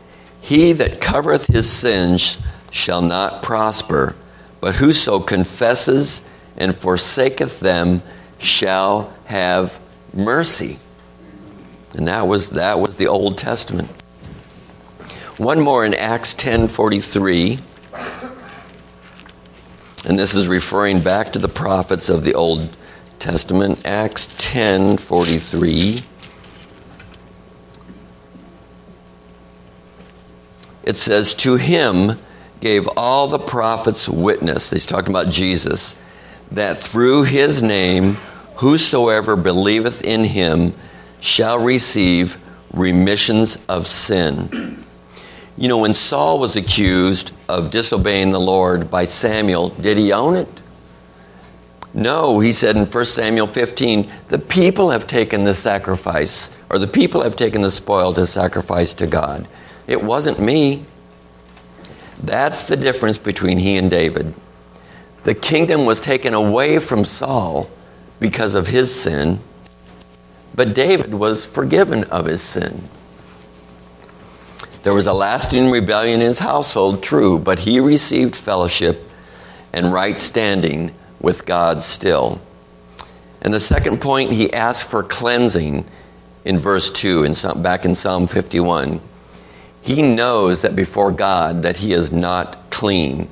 He 0.40 0.72
that 0.72 1.00
covereth 1.00 1.46
his 1.46 1.70
sins 1.70 2.38
shall 2.70 3.00
not 3.00 3.42
prosper, 3.42 4.16
but 4.60 4.74
whoso 4.76 5.20
confesses 5.20 6.22
and 6.56 6.76
forsaketh 6.76 7.60
them 7.60 8.02
shall 8.38 9.12
have 9.26 9.78
mercy. 10.12 10.78
And 11.94 12.08
that 12.08 12.26
was, 12.26 12.50
that 12.50 12.80
was 12.80 12.96
the 12.96 13.06
Old 13.06 13.38
Testament. 13.38 13.88
One 15.38 15.60
more 15.60 15.84
in 15.84 15.94
Acts 15.94 16.34
10:43. 16.34 17.60
And 20.06 20.18
this 20.18 20.34
is 20.34 20.46
referring 20.48 21.00
back 21.00 21.32
to 21.32 21.38
the 21.38 21.48
prophets 21.48 22.08
of 22.08 22.24
the 22.24 22.34
Old 22.34 22.76
Testament, 23.18 23.80
Acts 23.84 24.28
10:43. 24.38 26.04
It 30.87 30.96
says, 30.96 31.35
To 31.35 31.57
him 31.57 32.18
gave 32.61 32.88
all 32.96 33.27
the 33.27 33.38
prophets 33.38 34.09
witness, 34.09 34.70
he's 34.70 34.87
talking 34.87 35.11
about 35.11 35.29
Jesus, 35.29 35.96
that 36.53 36.79
through 36.79 37.25
his 37.25 37.62
name 37.62 38.14
whosoever 38.57 39.37
believeth 39.37 40.03
in 40.03 40.25
him 40.25 40.72
shall 41.20 41.62
receive 41.62 42.38
remissions 42.72 43.59
of 43.68 43.87
sin. 43.87 44.85
You 45.59 45.68
know, 45.68 45.79
when 45.79 45.94
Saul 45.94 46.38
was 46.38 46.55
accused 46.55 47.33
of 47.49 47.70
disobeying 47.70 48.31
the 48.31 48.40
Lord 48.40 48.90
by 48.90 49.07
Samuel, 49.07 49.70
did 49.70 49.99
he 49.99 50.12
own 50.12 50.37
it? 50.37 50.49
No, 51.94 52.40
he 52.40 52.53
said 52.53 52.77
in 52.77 52.85
1 52.85 53.05
Samuel 53.07 53.46
15, 53.46 54.11
the 54.29 54.38
people 54.38 54.90
have 54.90 55.07
taken 55.07 55.44
the 55.44 55.55
sacrifice, 55.55 56.51
or 56.68 56.79
the 56.79 56.87
people 56.87 57.22
have 57.22 57.37
taken 57.37 57.62
the 57.62 57.70
spoil 57.70 58.12
to 58.12 58.27
sacrifice 58.27 58.92
to 58.94 59.07
God. 59.07 59.49
It 59.87 60.03
wasn't 60.03 60.40
me. 60.40 60.85
That's 62.18 62.64
the 62.64 62.77
difference 62.77 63.18
between 63.18 63.59
he 63.59 63.77
and 63.77 63.90
David. 63.90 64.35
The 65.25 65.35
kingdom 65.35 65.85
was 65.85 66.01
taken 66.01 66.35
away 66.35 66.79
from 66.79 67.05
Saul 67.05 67.68
because 68.20 68.55
of 68.55 68.68
his 68.68 68.94
sin, 68.94 69.40
but 70.55 70.75
David 70.75 71.14
was 71.14 71.44
forgiven 71.44 72.05
of 72.05 72.27
his 72.27 72.42
sin. 72.42 72.88
There 74.83 74.94
was 74.94 75.07
a 75.07 75.12
lasting 75.12 75.70
rebellion 75.70 76.20
in 76.20 76.27
his 76.29 76.38
household, 76.38 77.03
true, 77.03 77.38
but 77.38 77.61
he 77.61 77.81
received 77.81 78.37
fellowship 78.37 79.03
and 79.72 79.92
right 79.92 80.18
standing 80.18 80.94
with 81.20 81.44
God 81.44 81.81
still. 81.81 82.40
And 83.42 83.53
the 83.53 83.61
second 83.61 84.01
point, 84.01 84.33
he 84.33 84.53
asked 84.53 84.88
for 84.88 85.03
cleansing 85.03 85.85
in 86.44 86.59
verse 86.59 86.90
2, 86.90 87.25
in 87.25 87.62
back 87.62 87.85
in 87.85 87.94
Psalm 87.94 88.29
51 88.29 89.01
he 89.87 90.03
knows 90.03 90.62
that 90.62 90.75
before 90.75 91.12
God 91.12 91.62
that 91.62 91.77
he 91.77 91.92
is 91.92 92.11
not 92.11 92.70
clean, 92.72 93.29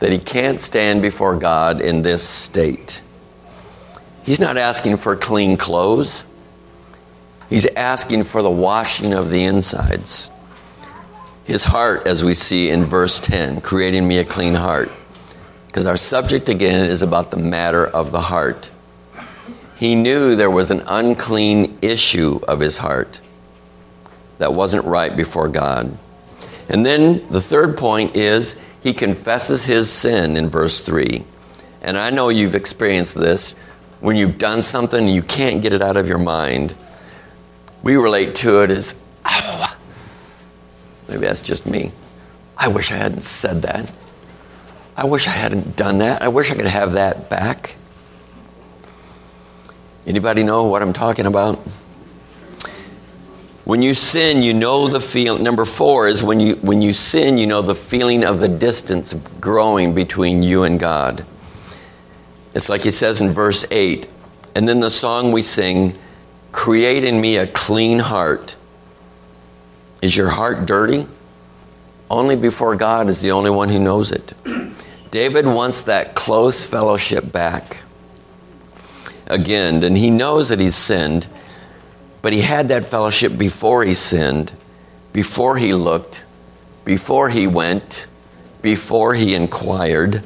that 0.00 0.10
he 0.10 0.18
can't 0.18 0.58
stand 0.58 1.00
before 1.00 1.36
God 1.36 1.80
in 1.80 2.02
this 2.02 2.28
state. 2.28 3.00
He's 4.24 4.40
not 4.40 4.56
asking 4.56 4.96
for 4.96 5.14
clean 5.14 5.56
clothes. 5.56 6.24
He's 7.48 7.66
asking 7.76 8.24
for 8.24 8.42
the 8.42 8.50
washing 8.50 9.12
of 9.12 9.30
the 9.30 9.44
insides. 9.44 10.28
His 11.44 11.62
heart, 11.62 12.04
as 12.04 12.24
we 12.24 12.34
see 12.34 12.68
in 12.68 12.82
verse 12.82 13.20
10, 13.20 13.60
creating 13.60 14.08
me 14.08 14.18
a 14.18 14.24
clean 14.24 14.54
heart. 14.54 14.90
Because 15.68 15.86
our 15.86 15.96
subject 15.96 16.48
again 16.48 16.90
is 16.90 17.02
about 17.02 17.30
the 17.30 17.36
matter 17.36 17.86
of 17.86 18.10
the 18.10 18.20
heart. 18.20 18.72
He 19.76 19.94
knew 19.94 20.34
there 20.34 20.50
was 20.50 20.72
an 20.72 20.82
unclean 20.88 21.78
issue 21.80 22.40
of 22.48 22.58
his 22.58 22.78
heart 22.78 23.20
that 24.40 24.54
wasn't 24.54 24.86
right 24.86 25.14
before 25.14 25.48
God. 25.48 25.96
And 26.70 26.84
then 26.84 27.28
the 27.28 27.42
third 27.42 27.76
point 27.76 28.16
is 28.16 28.56
he 28.82 28.94
confesses 28.94 29.66
his 29.66 29.92
sin 29.92 30.38
in 30.38 30.48
verse 30.48 30.80
3. 30.80 31.22
And 31.82 31.98
I 31.98 32.08
know 32.08 32.30
you've 32.30 32.54
experienced 32.54 33.14
this 33.14 33.52
when 34.00 34.16
you've 34.16 34.38
done 34.38 34.62
something 34.62 35.06
you 35.06 35.22
can't 35.22 35.60
get 35.60 35.74
it 35.74 35.82
out 35.82 35.98
of 35.98 36.08
your 36.08 36.18
mind. 36.18 36.74
We 37.82 37.96
relate 37.96 38.34
to 38.36 38.62
it 38.62 38.70
as, 38.70 38.94
oh, 39.26 39.76
maybe 41.06 41.20
that's 41.20 41.42
just 41.42 41.66
me. 41.66 41.92
I 42.56 42.68
wish 42.68 42.92
I 42.92 42.96
hadn't 42.96 43.22
said 43.22 43.60
that. 43.62 43.92
I 44.96 45.04
wish 45.04 45.28
I 45.28 45.32
hadn't 45.32 45.76
done 45.76 45.98
that. 45.98 46.22
I 46.22 46.28
wish 46.28 46.50
I 46.50 46.54
could 46.54 46.64
have 46.64 46.92
that 46.92 47.28
back. 47.28 47.76
Anybody 50.06 50.44
know 50.44 50.64
what 50.64 50.80
I'm 50.80 50.94
talking 50.94 51.26
about? 51.26 51.58
When 53.64 53.82
you 53.82 53.94
sin, 53.94 54.42
you 54.42 54.54
know 54.54 54.88
the 54.88 55.00
feeling. 55.00 55.42
Number 55.42 55.64
four 55.64 56.08
is 56.08 56.22
when 56.22 56.40
you, 56.40 56.56
when 56.56 56.80
you 56.80 56.92
sin, 56.92 57.38
you 57.38 57.46
know 57.46 57.62
the 57.62 57.74
feeling 57.74 58.24
of 58.24 58.40
the 58.40 58.48
distance 58.48 59.14
growing 59.40 59.94
between 59.94 60.42
you 60.42 60.64
and 60.64 60.80
God. 60.80 61.24
It's 62.54 62.68
like 62.68 62.82
he 62.82 62.90
says 62.90 63.20
in 63.20 63.30
verse 63.30 63.66
8. 63.70 64.08
And 64.54 64.68
then 64.68 64.80
the 64.80 64.90
song 64.90 65.32
we 65.32 65.42
sing, 65.42 65.96
Create 66.52 67.04
in 67.04 67.20
me 67.20 67.36
a 67.36 67.46
clean 67.46 68.00
heart. 68.00 68.56
Is 70.02 70.16
your 70.16 70.30
heart 70.30 70.66
dirty? 70.66 71.06
Only 72.10 72.34
before 72.34 72.74
God 72.74 73.08
is 73.08 73.20
the 73.20 73.30
only 73.30 73.50
one 73.50 73.68
who 73.68 73.78
knows 73.78 74.10
it. 74.10 74.32
David 75.10 75.46
wants 75.46 75.84
that 75.84 76.14
close 76.14 76.66
fellowship 76.66 77.30
back 77.30 77.82
again, 79.26 79.84
and 79.84 79.96
he 79.96 80.10
knows 80.10 80.48
that 80.48 80.58
he's 80.58 80.74
sinned 80.74 81.28
but 82.22 82.32
he 82.32 82.40
had 82.40 82.68
that 82.68 82.86
fellowship 82.86 83.36
before 83.36 83.84
he 83.84 83.94
sinned. 83.94 84.52
before 85.12 85.56
he 85.56 85.74
looked, 85.74 86.24
before 86.84 87.28
he 87.28 87.46
went, 87.46 88.06
before 88.62 89.14
he 89.14 89.34
inquired. 89.34 90.22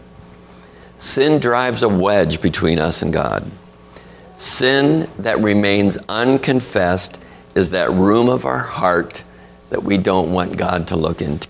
Sin 0.98 1.40
drives 1.40 1.82
a 1.82 1.88
wedge 1.88 2.40
between 2.40 2.78
us 2.78 3.02
and 3.02 3.12
God. 3.12 3.50
Sin 4.36 5.08
that 5.18 5.40
remains 5.40 5.96
unconfessed 6.08 7.20
is 7.54 7.70
that 7.70 7.90
room 7.90 8.28
of 8.28 8.44
our 8.44 8.58
heart 8.58 9.22
that 9.70 9.82
we 9.82 9.96
don't 9.96 10.32
want 10.32 10.56
God 10.56 10.88
to 10.88 10.96
look 10.96 11.22
into. 11.22 11.48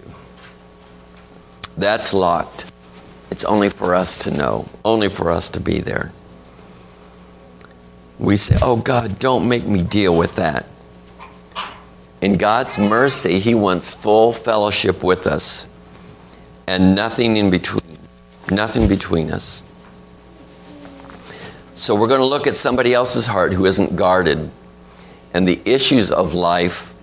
That's 1.76 2.14
locked. 2.14 2.70
It's 3.30 3.44
only 3.44 3.70
for 3.70 3.94
us 3.94 4.16
to 4.18 4.30
know, 4.30 4.68
only 4.84 5.08
for 5.08 5.30
us 5.30 5.50
to 5.50 5.60
be 5.60 5.80
there. 5.80 6.12
We 8.18 8.36
say, 8.36 8.56
Oh 8.62 8.76
God, 8.76 9.18
don't 9.18 9.48
make 9.48 9.64
me 9.64 9.82
deal 9.82 10.16
with 10.16 10.36
that. 10.36 10.66
In 12.20 12.36
God's 12.36 12.78
mercy, 12.78 13.38
He 13.38 13.54
wants 13.54 13.90
full 13.90 14.32
fellowship 14.32 15.02
with 15.02 15.26
us 15.26 15.68
and 16.66 16.94
nothing 16.94 17.36
in 17.36 17.50
between. 17.50 17.82
Nothing 18.50 18.88
between 18.88 19.30
us. 19.30 19.62
So 21.74 21.94
we're 21.94 22.08
going 22.08 22.20
to 22.20 22.26
look 22.26 22.46
at 22.46 22.56
somebody 22.56 22.94
else's 22.94 23.26
heart 23.26 23.52
who 23.52 23.66
isn't 23.66 23.96
guarded, 23.96 24.50
and 25.32 25.48
the 25.48 25.60
issues 25.64 26.12
of 26.12 26.34
life 26.34 26.94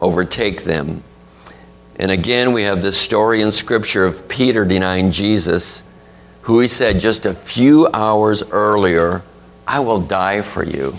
overtake 0.00 0.64
them. 0.64 1.02
And 1.96 2.10
again, 2.10 2.52
we 2.52 2.62
have 2.62 2.82
this 2.82 2.96
story 2.96 3.42
in 3.42 3.52
Scripture 3.52 4.04
of 4.04 4.26
Peter 4.26 4.64
denying 4.64 5.10
Jesus, 5.10 5.82
who 6.42 6.60
he 6.60 6.66
said 6.66 6.98
just 6.98 7.26
a 7.26 7.34
few 7.34 7.88
hours 7.92 8.42
earlier, 8.50 9.22
I 9.70 9.78
will 9.78 10.00
die 10.00 10.42
for 10.42 10.64
you. 10.64 10.96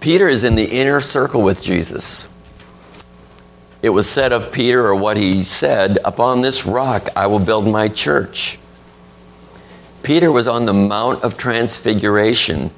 Peter 0.00 0.26
is 0.26 0.42
in 0.42 0.54
the 0.54 0.64
inner 0.64 1.02
circle 1.02 1.42
with 1.42 1.60
Jesus. 1.60 2.26
It 3.82 3.90
was 3.90 4.08
said 4.08 4.32
of 4.32 4.50
Peter, 4.50 4.82
or 4.86 4.94
what 4.94 5.18
he 5.18 5.42
said, 5.42 5.98
Upon 6.02 6.40
this 6.40 6.64
rock 6.64 7.08
I 7.14 7.26
will 7.26 7.38
build 7.38 7.68
my 7.68 7.88
church. 7.88 8.58
Peter 10.02 10.32
was 10.32 10.46
on 10.46 10.64
the 10.64 10.72
Mount 10.72 11.22
of 11.22 11.36
Transfiguration, 11.36 12.70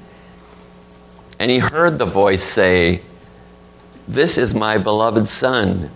and 1.39 1.49
he 1.49 1.59
heard 1.59 1.99
the 1.99 2.05
voice 2.05 2.43
say, 2.43 2.99
This 4.05 4.37
is 4.37 4.53
my 4.53 4.79
beloved 4.79 5.29
Son, 5.29 5.91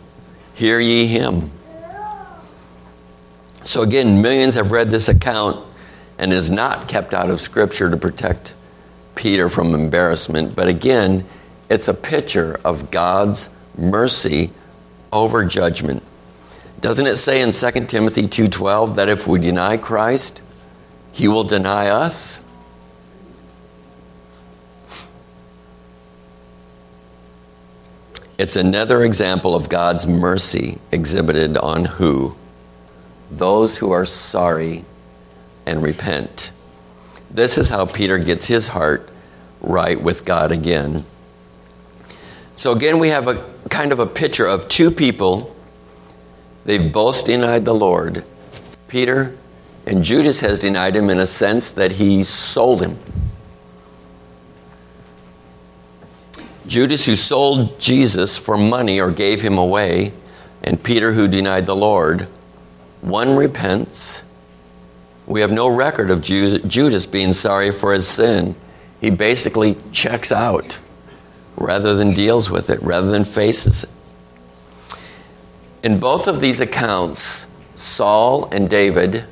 hear 0.54 0.80
ye 0.80 1.08
him. 1.08 1.52
So, 3.66 3.82
again, 3.82 4.22
millions 4.22 4.54
have 4.54 4.72
read 4.72 4.92
this 4.92 5.10
account 5.10 5.68
and 6.22 6.32
is 6.32 6.52
not 6.52 6.88
kept 6.88 7.16
out 7.16 7.32
of 7.32 7.42
Scripture 7.42 7.90
to 7.90 7.98
protect 7.98 8.54
Peter 9.16 9.50
from 9.50 9.74
embarrassment. 9.74 10.56
But 10.56 10.68
again, 10.68 11.26
it's 11.68 11.88
a 11.88 11.96
picture 11.96 12.60
of 12.64 12.92
God's 12.92 13.50
mercy 13.76 14.52
over 15.12 15.44
judgment. 15.44 16.04
Doesn't 16.80 17.08
it 17.08 17.18
say 17.18 17.42
in 17.42 17.52
2 17.52 17.88
Timothy 17.90 18.28
2:12 18.28 18.96
that 18.96 19.10
if 19.10 19.28
we 19.28 19.40
deny 19.40 19.78
Christ, 19.78 20.42
he 21.12 21.28
will 21.28 21.44
deny 21.44 21.88
us? 21.88 22.38
It's 28.38 28.56
another 28.56 29.04
example 29.04 29.56
of 29.56 29.70
God's 29.70 30.06
mercy 30.06 30.78
exhibited 30.92 31.58
on 31.58 31.86
who? 31.86 32.36
Those 33.32 33.78
who 33.78 33.92
are 33.92 34.06
sorry 34.06 34.86
and 35.66 35.82
repent. 35.82 36.52
This 37.30 37.58
is 37.58 37.70
how 37.70 37.86
Peter 37.86 38.18
gets 38.18 38.48
his 38.48 38.70
heart 38.70 39.10
right 39.62 40.02
with 40.02 40.26
God 40.26 40.52
again. 40.52 41.06
So 42.56 42.74
again, 42.74 43.00
we 43.00 43.10
have 43.10 43.28
a 43.28 43.44
kind 43.70 43.92
of 43.92 44.00
a 44.00 44.06
picture 44.06 44.46
of 44.46 44.68
two 44.68 44.92
people. 44.92 45.56
They've 46.66 46.92
both 46.92 47.26
denied 47.26 47.66
the 47.66 47.74
Lord. 47.74 48.26
Peter 48.88 49.38
and 49.86 50.04
Judas 50.04 50.42
has 50.42 50.60
denied 50.60 50.96
him 50.96 51.10
in 51.10 51.20
a 51.20 51.26
sense 51.26 51.72
that 51.72 51.94
he 51.94 52.24
sold 52.24 52.82
him. 52.82 53.00
Judas, 56.68 57.06
who 57.06 57.16
sold 57.16 57.80
Jesus 57.80 58.38
for 58.38 58.56
money 58.56 59.02
or 59.02 59.12
gave 59.12 59.42
him 59.42 59.58
away, 59.58 60.14
and 60.64 60.82
Peter, 60.82 61.12
who 61.14 61.28
denied 61.28 61.66
the 61.66 61.76
Lord. 61.76 62.28
One 63.02 63.36
repents. 63.36 64.22
We 65.28 65.42
have 65.42 65.52
no 65.52 65.68
record 65.68 66.12
of 66.12 66.22
Judas 66.22 67.06
being 67.06 67.34
sorry 67.34 67.72
for 67.72 67.94
his 67.94 68.08
sin. 68.08 68.56
He 69.00 69.10
basically 69.10 69.78
checks 69.92 70.32
out 70.32 70.80
rather 71.56 71.96
than 71.96 72.14
deals 72.14 72.50
with 72.50 72.70
it, 72.70 72.82
rather 72.82 73.12
than 73.12 73.24
faces 73.24 73.84
it. 73.84 73.90
In 75.84 76.00
both 76.00 76.28
of 76.28 76.42
these 76.42 76.60
accounts, 76.60 77.48
Saul 77.76 78.46
and 78.52 78.70
David 78.70 79.26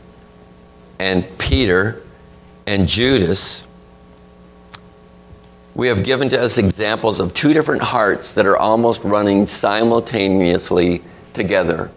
and 1.00 1.26
Peter 1.38 2.02
and 2.66 2.88
Judas, 2.88 3.64
we 5.76 5.88
have 5.88 6.04
given 6.04 6.30
to 6.30 6.42
us 6.42 6.58
examples 6.58 7.20
of 7.20 7.34
two 7.34 7.54
different 7.54 7.82
hearts 7.82 8.34
that 8.34 8.46
are 8.46 8.58
almost 8.58 9.04
running 9.04 9.48
simultaneously 9.48 11.02
together. 11.34 11.92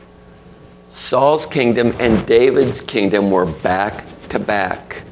Saul's 0.93 1.47
kingdom 1.47 1.95
and 1.99 2.24
David's 2.26 2.82
kingdom 2.82 3.30
were 3.30 3.47
back 3.47 4.05
to 4.28 4.38
back. 4.38 5.03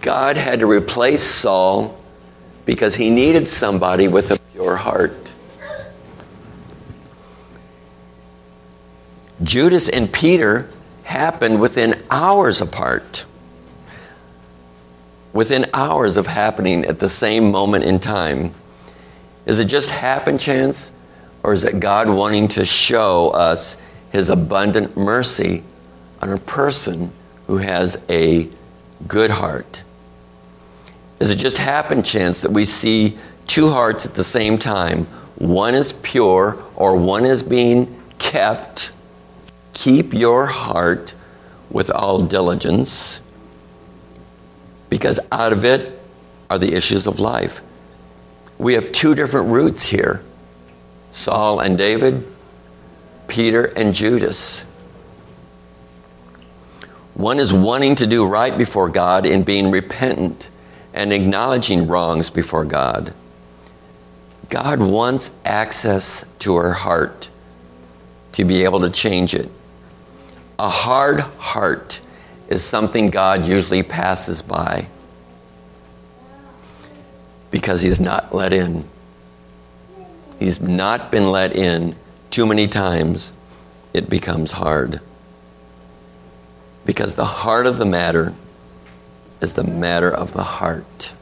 God 0.00 0.36
had 0.36 0.60
to 0.60 0.66
replace 0.66 1.22
Saul 1.22 1.98
because 2.66 2.94
he 2.94 3.10
needed 3.10 3.48
somebody 3.48 4.08
with 4.08 4.30
a 4.30 4.38
pure 4.52 4.76
heart. 4.76 5.32
Judas 9.42 9.88
and 9.88 10.12
Peter 10.12 10.68
happened 11.04 11.60
within 11.60 12.02
hours 12.10 12.60
apart. 12.60 13.24
Within 15.32 15.66
hours 15.72 16.16
of 16.16 16.26
happening 16.26 16.84
at 16.84 16.98
the 16.98 17.08
same 17.08 17.50
moment 17.50 17.84
in 17.84 17.98
time. 17.98 18.54
Is 19.46 19.58
it 19.58 19.66
just 19.66 19.90
happen 19.90 20.38
chance? 20.38 20.90
Or 21.42 21.52
is 21.52 21.64
it 21.64 21.80
God 21.80 22.08
wanting 22.08 22.48
to 22.48 22.64
show 22.64 23.30
us 23.30 23.76
his 24.14 24.30
abundant 24.30 24.96
mercy 24.96 25.64
on 26.22 26.30
a 26.30 26.38
person 26.38 27.10
who 27.48 27.56
has 27.56 28.00
a 28.08 28.48
good 29.08 29.28
heart? 29.28 29.82
Is 31.18 31.30
it 31.30 31.36
just 31.36 31.58
happen 31.58 32.04
chance 32.04 32.42
that 32.42 32.52
we 32.52 32.64
see 32.64 33.18
two 33.48 33.70
hearts 33.70 34.06
at 34.06 34.14
the 34.14 34.22
same 34.22 34.56
time? 34.56 35.06
One 35.34 35.74
is 35.74 35.94
pure 35.94 36.62
or 36.76 36.96
one 36.96 37.24
is 37.26 37.42
being 37.42 38.00
kept. 38.18 38.92
Keep 39.72 40.14
your 40.14 40.46
heart 40.46 41.12
with 41.68 41.90
all 41.90 42.22
diligence 42.22 43.20
because 44.90 45.18
out 45.32 45.52
of 45.52 45.64
it 45.64 45.90
are 46.48 46.58
the 46.60 46.72
issues 46.72 47.08
of 47.08 47.18
life. 47.18 47.60
We 48.58 48.74
have 48.74 48.92
two 48.92 49.16
different 49.16 49.48
roots 49.48 49.84
here 49.84 50.22
Saul 51.10 51.58
and 51.58 51.76
David, 51.76 52.24
Peter 53.34 53.64
and 53.64 53.92
Judas. 53.92 54.62
One 57.14 57.40
is 57.40 57.52
wanting 57.52 57.96
to 57.96 58.06
do 58.06 58.28
right 58.28 58.56
before 58.56 58.88
God 58.88 59.26
and 59.26 59.44
being 59.44 59.72
repentant 59.72 60.48
and 60.92 61.12
acknowledging 61.12 61.88
wrongs 61.88 62.30
before 62.30 62.64
God. 62.64 63.12
God 64.50 64.78
wants 64.78 65.32
access 65.44 66.24
to 66.38 66.54
our 66.54 66.70
heart 66.70 67.28
to 68.34 68.44
be 68.44 68.62
able 68.62 68.82
to 68.82 68.90
change 68.90 69.34
it. 69.34 69.50
A 70.56 70.68
hard 70.68 71.18
heart 71.18 72.00
is 72.46 72.62
something 72.62 73.08
God 73.08 73.46
usually 73.48 73.82
passes 73.82 74.42
by 74.42 74.86
because 77.50 77.82
He's 77.82 77.98
not 77.98 78.32
let 78.32 78.52
in. 78.52 78.84
He's 80.38 80.60
not 80.60 81.10
been 81.10 81.32
let 81.32 81.56
in 81.56 81.96
too 82.34 82.46
many 82.46 82.66
times, 82.66 83.30
it 83.92 84.10
becomes 84.10 84.50
hard. 84.50 84.98
Because 86.84 87.14
the 87.14 87.24
heart 87.24 87.64
of 87.64 87.78
the 87.78 87.86
matter 87.86 88.34
is 89.40 89.52
the 89.52 89.62
matter 89.62 90.12
of 90.12 90.32
the 90.32 90.42
heart. 90.42 91.12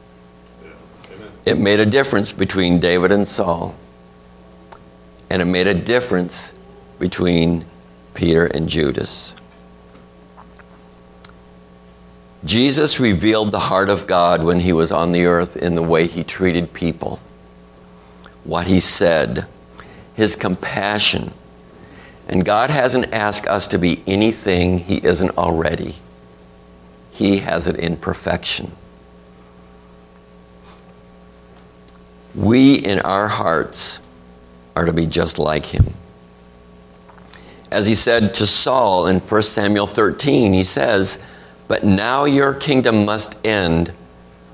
It 1.45 1.59
made 1.59 1.79
a 1.79 1.85
difference 1.85 2.31
between 2.31 2.79
David 2.79 3.11
and 3.11 3.27
Saul, 3.27 3.75
and 5.29 5.39
it 5.39 5.45
made 5.45 5.67
a 5.67 5.75
difference 5.75 6.51
between 6.97 7.65
Peter 8.15 8.47
and 8.47 8.67
Judas. 8.67 9.35
Jesus 12.43 12.99
revealed 12.99 13.51
the 13.51 13.59
heart 13.59 13.91
of 13.91 14.07
God 14.07 14.43
when 14.43 14.61
he 14.61 14.73
was 14.73 14.91
on 14.91 15.11
the 15.11 15.25
earth 15.25 15.55
in 15.57 15.75
the 15.75 15.83
way 15.83 16.07
he 16.07 16.23
treated 16.23 16.73
people, 16.73 17.19
what 18.43 18.65
he 18.65 18.79
said, 18.79 19.45
his 20.13 20.35
compassion. 20.35 21.33
And 22.27 22.45
God 22.45 22.69
hasn't 22.69 23.13
asked 23.13 23.47
us 23.47 23.67
to 23.67 23.77
be 23.77 24.01
anything 24.07 24.79
he 24.79 24.97
isn't 25.05 25.37
already. 25.37 25.95
He 27.11 27.39
has 27.39 27.67
it 27.67 27.75
in 27.75 27.97
perfection. 27.97 28.71
we 32.35 32.75
in 32.75 32.99
our 32.99 33.27
hearts 33.27 33.99
are 34.75 34.85
to 34.85 34.93
be 34.93 35.05
just 35.05 35.37
like 35.37 35.65
him. 35.67 35.85
As 37.71 37.87
he 37.87 37.95
said 37.95 38.33
to 38.35 38.47
Saul 38.47 39.07
in 39.07 39.19
1 39.19 39.43
Samuel 39.43 39.87
13, 39.87 40.53
he 40.53 40.63
says, 40.63 41.19
But 41.67 41.83
now 41.83 42.25
your 42.25 42.53
kingdom 42.53 43.05
must 43.05 43.35
end, 43.43 43.93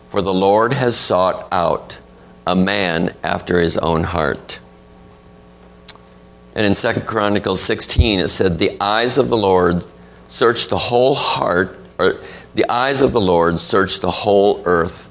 for 0.10 0.22
the 0.22 0.34
Lord 0.34 0.74
has 0.74 0.97
sought 0.97 1.47
out 1.51 1.99
a 2.47 2.55
man 2.55 3.14
after 3.24 3.60
his 3.60 3.78
own 3.78 4.03
heart. 4.03 4.60
And 6.56 6.66
in 6.66 6.74
2 6.74 7.02
Chronicles 7.02 7.62
16, 7.62 8.20
it 8.20 8.30
said, 8.30 8.58
The 8.58 8.78
eyes 8.82 9.18
of 9.18 9.30
the 9.30 9.38
Lord 9.38 9.86
search 10.28 10.68
the 10.68 10.78
whole 10.78 11.16
heart, 11.16 11.78
or 11.97 12.20
the 12.56 12.70
eyes 12.70 13.02
of 13.02 13.14
the 13.14 13.22
Lord 13.22 13.60
search 13.60 14.00
the 14.00 14.12
whole 14.12 14.62
earth 14.66 15.08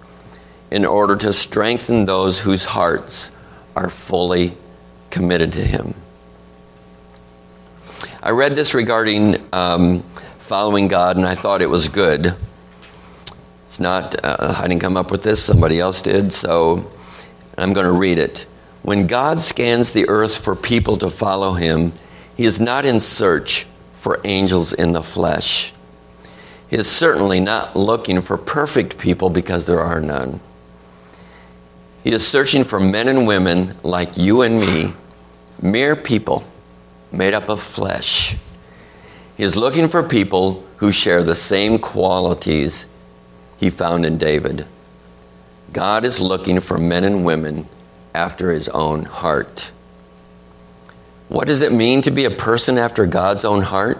in 0.70 0.84
order 0.84 1.16
to 1.16 1.32
strengthen 1.32 2.04
those 2.04 2.40
whose 2.40 2.64
hearts 2.64 3.30
are 3.76 3.88
fully 3.88 4.56
committed 5.10 5.52
to 5.52 5.60
Him. 5.60 5.94
I 8.22 8.30
read 8.30 8.56
this 8.56 8.74
regarding 8.74 9.36
um, 9.52 10.02
following 10.40 10.88
God, 10.88 11.16
and 11.16 11.24
I 11.24 11.34
thought 11.34 11.62
it 11.62 11.70
was 11.70 11.88
good. 11.88 12.34
It's 13.66 13.80
not, 13.80 14.24
uh, 14.24 14.54
I 14.58 14.66
didn't 14.66 14.80
come 14.80 14.96
up 14.96 15.10
with 15.10 15.22
this, 15.22 15.42
somebody 15.42 15.78
else 15.78 16.02
did, 16.02 16.32
so 16.32 16.90
I'm 17.56 17.72
going 17.72 17.86
to 17.86 17.92
read 17.92 18.18
it. 18.18 18.46
When 18.82 19.06
God 19.06 19.40
scans 19.40 19.92
the 19.92 20.08
earth 20.08 20.38
for 20.42 20.54
people 20.54 20.96
to 20.98 21.10
follow 21.10 21.52
Him, 21.52 21.92
He 22.36 22.44
is 22.44 22.60
not 22.60 22.84
in 22.84 23.00
search 23.00 23.66
for 23.94 24.20
angels 24.24 24.72
in 24.72 24.92
the 24.92 25.02
flesh. 25.02 25.72
He 26.70 26.76
is 26.76 26.90
certainly 26.90 27.40
not 27.40 27.74
looking 27.74 28.20
for 28.20 28.36
perfect 28.36 28.98
people 28.98 29.30
because 29.30 29.66
there 29.66 29.80
are 29.80 30.00
none. 30.00 30.40
He 32.04 32.12
is 32.12 32.26
searching 32.26 32.64
for 32.64 32.78
men 32.78 33.08
and 33.08 33.26
women 33.26 33.76
like 33.82 34.16
you 34.16 34.42
and 34.42 34.56
me, 34.56 34.92
mere 35.60 35.96
people 35.96 36.44
made 37.10 37.34
up 37.34 37.48
of 37.48 37.60
flesh. 37.60 38.36
He 39.36 39.42
is 39.42 39.56
looking 39.56 39.88
for 39.88 40.02
people 40.02 40.64
who 40.76 40.92
share 40.92 41.22
the 41.22 41.34
same 41.34 41.78
qualities 41.78 42.86
he 43.58 43.70
found 43.70 44.06
in 44.06 44.18
David. 44.18 44.66
God 45.72 46.04
is 46.04 46.20
looking 46.20 46.60
for 46.60 46.78
men 46.78 47.04
and 47.04 47.24
women 47.24 47.66
after 48.14 48.52
his 48.52 48.68
own 48.68 49.04
heart. 49.04 49.72
What 51.28 51.46
does 51.46 51.60
it 51.62 51.72
mean 51.72 52.02
to 52.02 52.10
be 52.10 52.24
a 52.24 52.30
person 52.30 52.78
after 52.78 53.06
God's 53.06 53.44
own 53.44 53.62
heart? 53.62 53.98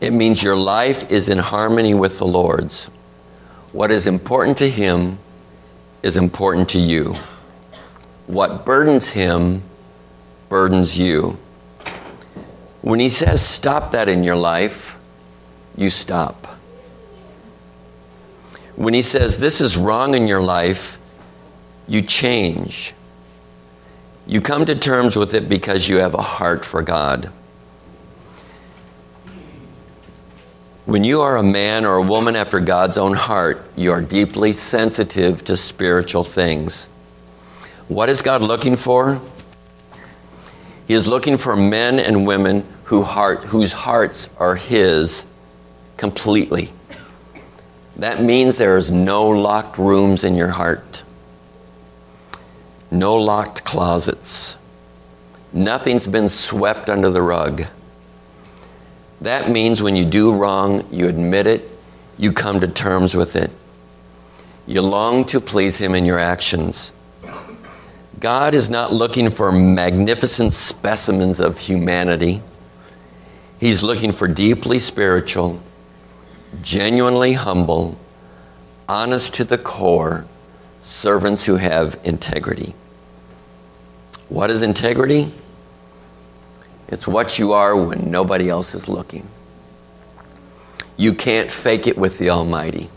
It 0.00 0.12
means 0.12 0.42
your 0.42 0.56
life 0.56 1.10
is 1.10 1.28
in 1.28 1.38
harmony 1.38 1.94
with 1.94 2.18
the 2.18 2.26
Lord's. 2.26 2.86
What 3.72 3.90
is 3.90 4.06
important 4.06 4.58
to 4.58 4.68
Him 4.68 5.18
is 6.02 6.16
important 6.16 6.70
to 6.70 6.78
you. 6.78 7.16
What 8.26 8.64
burdens 8.64 9.08
Him 9.08 9.62
burdens 10.48 10.98
you. 10.98 11.38
When 12.82 13.00
He 13.00 13.08
says 13.08 13.46
stop 13.46 13.92
that 13.92 14.08
in 14.08 14.24
your 14.24 14.36
life, 14.36 14.96
you 15.76 15.90
stop. 15.90 16.46
When 18.76 18.94
He 18.94 19.02
says 19.02 19.38
this 19.38 19.60
is 19.60 19.76
wrong 19.76 20.14
in 20.14 20.28
your 20.28 20.42
life, 20.42 20.98
you 21.88 22.02
change. 22.02 22.94
You 24.26 24.40
come 24.40 24.64
to 24.64 24.74
terms 24.74 25.16
with 25.16 25.34
it 25.34 25.48
because 25.48 25.88
you 25.88 25.98
have 25.98 26.14
a 26.14 26.22
heart 26.22 26.64
for 26.64 26.82
God. 26.82 27.30
When 30.86 31.04
you 31.04 31.22
are 31.22 31.36
a 31.36 31.42
man 31.42 31.86
or 31.86 31.96
a 31.96 32.02
woman 32.02 32.36
after 32.36 32.60
God's 32.60 32.98
own 32.98 33.14
heart, 33.14 33.64
you 33.74 33.90
are 33.92 34.02
deeply 34.02 34.52
sensitive 34.52 35.42
to 35.44 35.56
spiritual 35.56 36.24
things. 36.24 36.88
What 37.88 38.08
is 38.08 38.22
God 38.22 38.42
looking 38.42 38.76
for? 38.76 39.20
He 40.86 40.94
is 40.94 41.08
looking 41.08 41.38
for 41.38 41.56
men 41.56 41.98
and 41.98 42.26
women 42.26 42.66
who 42.84 43.02
heart, 43.02 43.44
whose 43.44 43.72
hearts 43.72 44.28
are 44.38 44.56
His 44.56 45.24
completely. 45.96 46.70
That 47.96 48.22
means 48.22 48.58
there 48.58 48.76
is 48.76 48.90
no 48.90 49.28
locked 49.28 49.78
rooms 49.78 50.24
in 50.24 50.34
your 50.34 50.48
heart, 50.48 51.03
no 52.94 53.16
locked 53.16 53.64
closets. 53.64 54.56
Nothing's 55.52 56.06
been 56.06 56.28
swept 56.28 56.88
under 56.88 57.10
the 57.10 57.22
rug. 57.22 57.64
That 59.20 59.50
means 59.50 59.82
when 59.82 59.96
you 59.96 60.04
do 60.04 60.34
wrong, 60.34 60.86
you 60.90 61.08
admit 61.08 61.46
it, 61.46 61.68
you 62.18 62.32
come 62.32 62.60
to 62.60 62.68
terms 62.68 63.14
with 63.14 63.36
it. 63.36 63.50
You 64.66 64.82
long 64.82 65.24
to 65.26 65.40
please 65.40 65.78
Him 65.78 65.94
in 65.94 66.04
your 66.04 66.18
actions. 66.18 66.92
God 68.18 68.54
is 68.54 68.70
not 68.70 68.92
looking 68.92 69.30
for 69.30 69.52
magnificent 69.52 70.52
specimens 70.52 71.40
of 71.40 71.58
humanity. 71.58 72.42
He's 73.60 73.82
looking 73.82 74.12
for 74.12 74.26
deeply 74.28 74.78
spiritual, 74.78 75.60
genuinely 76.62 77.34
humble, 77.34 77.98
honest 78.88 79.34
to 79.34 79.44
the 79.44 79.58
core 79.58 80.26
servants 80.80 81.44
who 81.44 81.56
have 81.56 81.98
integrity. 82.04 82.74
What 84.28 84.50
is 84.50 84.62
integrity? 84.62 85.32
It's 86.88 87.06
what 87.06 87.38
you 87.38 87.52
are 87.52 87.76
when 87.76 88.10
nobody 88.10 88.48
else 88.48 88.74
is 88.74 88.88
looking. 88.88 89.26
You 90.96 91.14
can't 91.14 91.50
fake 91.50 91.86
it 91.86 91.98
with 91.98 92.18
the 92.18 92.30
Almighty. 92.30 92.88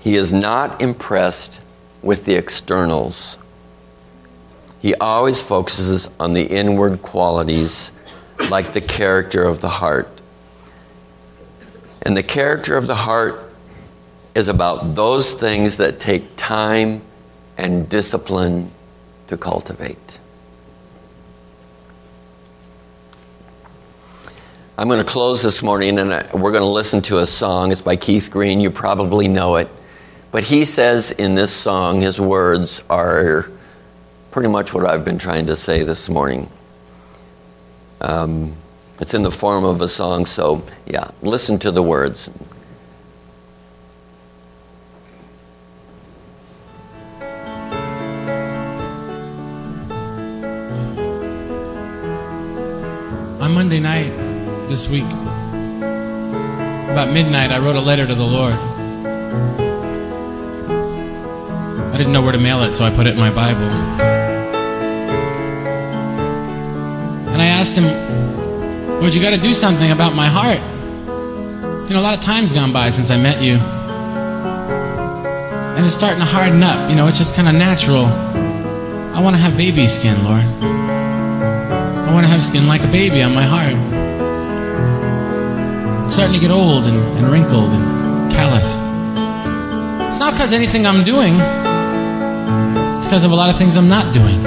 He 0.00 0.14
is 0.16 0.32
not 0.32 0.80
impressed 0.80 1.60
with 2.02 2.24
the 2.24 2.36
externals. 2.36 3.38
He 4.80 4.94
always 4.94 5.42
focuses 5.42 6.08
on 6.20 6.32
the 6.32 6.44
inward 6.44 7.02
qualities, 7.02 7.90
like 8.50 8.72
the 8.72 8.80
character 8.80 9.42
of 9.42 9.60
the 9.60 9.68
heart. 9.68 10.08
And 12.02 12.16
the 12.16 12.22
character 12.22 12.76
of 12.76 12.86
the 12.86 12.94
heart 12.94 13.52
is 14.36 14.46
about 14.46 14.94
those 14.94 15.32
things 15.32 15.78
that 15.78 15.98
take 15.98 16.36
time 16.36 17.02
and 17.58 17.88
discipline 17.88 18.70
to 19.28 19.36
cultivate. 19.36 20.18
I'm 24.78 24.88
going 24.88 24.98
to 24.98 25.10
close 25.10 25.40
this 25.40 25.62
morning 25.62 25.98
and 25.98 26.10
we're 26.34 26.52
going 26.52 26.62
to 26.62 26.66
listen 26.66 27.00
to 27.02 27.18
a 27.18 27.26
song. 27.26 27.72
It's 27.72 27.80
by 27.80 27.96
Keith 27.96 28.30
Green. 28.30 28.60
You 28.60 28.70
probably 28.70 29.26
know 29.26 29.56
it. 29.56 29.68
But 30.32 30.44
he 30.44 30.66
says 30.66 31.12
in 31.12 31.34
this 31.34 31.50
song, 31.50 32.02
his 32.02 32.20
words 32.20 32.82
are 32.90 33.50
pretty 34.30 34.50
much 34.50 34.74
what 34.74 34.84
I've 34.84 35.02
been 35.02 35.16
trying 35.16 35.46
to 35.46 35.56
say 35.56 35.82
this 35.82 36.10
morning. 36.10 36.50
Um, 38.02 38.54
it's 39.00 39.14
in 39.14 39.22
the 39.22 39.30
form 39.30 39.64
of 39.64 39.80
a 39.80 39.88
song, 39.88 40.26
so 40.26 40.62
yeah, 40.86 41.10
listen 41.22 41.58
to 41.60 41.70
the 41.70 41.82
words. 41.82 42.30
On 53.46 53.54
Monday 53.54 53.78
night, 53.78 54.10
this 54.68 54.88
week. 54.88 55.04
About 56.90 57.12
midnight, 57.12 57.52
I 57.52 57.58
wrote 57.60 57.76
a 57.76 57.80
letter 57.80 58.04
to 58.04 58.12
the 58.12 58.24
Lord. 58.24 58.54
I 61.94 61.96
didn't 61.96 62.12
know 62.12 62.22
where 62.22 62.32
to 62.32 62.38
mail 62.38 62.64
it, 62.64 62.74
so 62.74 62.84
I 62.84 62.90
put 62.90 63.06
it 63.06 63.10
in 63.10 63.20
my 63.20 63.30
Bible. 63.30 63.70
And 67.30 67.40
I 67.40 67.46
asked 67.46 67.76
him, 67.76 67.84
Lord, 69.00 69.14
you 69.14 69.22
got 69.22 69.30
to 69.30 69.40
do 69.40 69.54
something 69.54 69.92
about 69.92 70.12
my 70.16 70.26
heart. 70.26 70.58
You 71.88 71.94
know, 71.94 72.00
a 72.00 72.02
lot 72.02 72.18
of 72.18 72.24
time's 72.24 72.52
gone 72.52 72.72
by 72.72 72.90
since 72.90 73.12
I 73.12 73.16
met 73.16 73.44
you. 73.44 73.58
And 75.76 75.86
it's 75.86 75.94
starting 75.94 76.18
to 76.18 76.26
harden 76.26 76.64
up. 76.64 76.90
You 76.90 76.96
know, 76.96 77.06
it's 77.06 77.18
just 77.18 77.36
kind 77.36 77.46
of 77.48 77.54
natural. 77.54 78.06
I 78.06 79.20
want 79.20 79.36
to 79.36 79.40
have 79.40 79.56
baby 79.56 79.86
skin, 79.86 80.24
Lord. 80.24 80.95
I 82.16 82.20
want 82.20 82.28
to 82.28 82.32
have 82.32 82.42
skin 82.42 82.66
like 82.66 82.80
a 82.80 82.86
baby 82.90 83.20
on 83.20 83.34
my 83.34 83.44
heart 83.44 83.74
It's 86.06 86.14
starting 86.14 86.32
to 86.32 86.40
get 86.40 86.50
old 86.50 86.84
and, 86.84 86.96
and 87.18 87.30
wrinkled 87.30 87.70
and 87.70 88.32
calloused. 88.32 88.80
It's 90.08 90.18
not 90.18 90.32
because 90.32 90.50
anything 90.54 90.86
I'm 90.86 91.04
doing, 91.04 91.34
it's 92.96 93.06
because 93.06 93.22
of 93.22 93.32
a 93.32 93.34
lot 93.34 93.50
of 93.50 93.58
things 93.58 93.76
I'm 93.76 93.90
not 93.90 94.14
doing. 94.14 94.46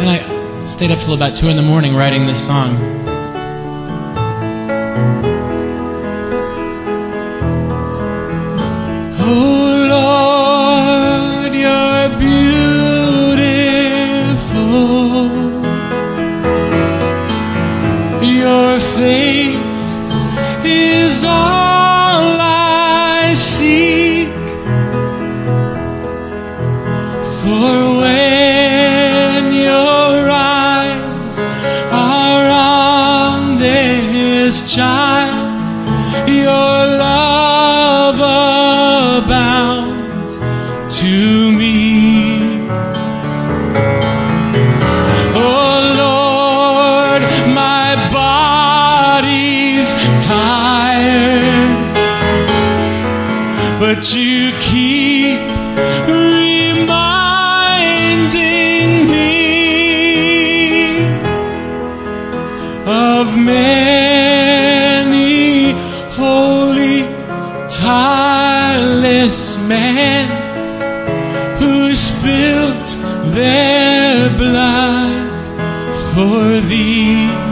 And 0.00 0.10
I 0.10 0.66
stayed 0.66 0.90
up 0.90 0.98
till 0.98 1.14
about 1.14 1.38
2 1.38 1.48
in 1.48 1.54
the 1.54 1.62
morning 1.62 1.94
writing 1.94 2.26
this 2.26 2.44
song. 2.44 2.76
Oh 9.20 9.63
man 69.74 70.26
who 71.60 71.94
spilled 71.96 72.88
their 73.34 74.30
blood 74.36 75.44
for 76.12 76.60
thee. 76.68 77.43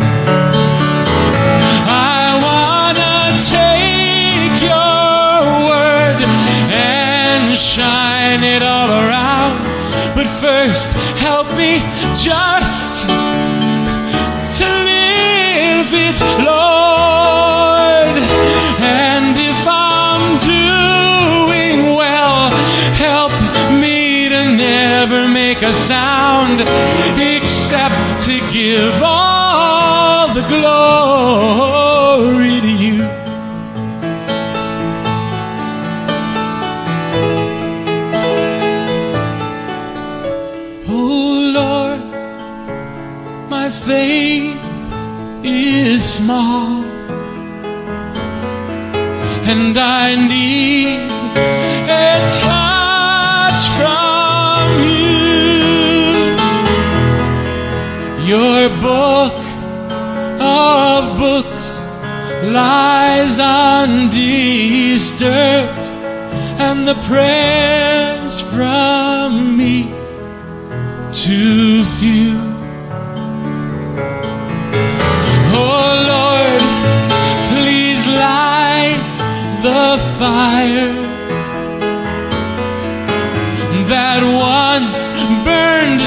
The 66.94 67.00
prayers 67.06 68.40
from 68.52 69.56
me 69.56 69.84
too 71.12 71.84
few. 71.98 72.36
Oh 75.54 75.88
Lord, 76.12 76.64
please 77.52 78.06
light 78.06 79.16
the 79.62 79.86
fire 80.18 80.94
that 83.92 84.22
once 84.52 85.02
burned 85.46 86.02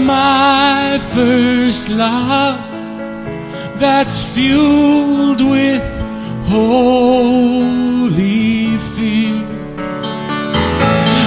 my 0.00 0.98
first 1.14 1.88
love 1.88 2.60
that's 3.78 4.24
fueled 4.24 5.40
with 5.40 5.82
holy 6.48 7.58
fear. 8.94 9.46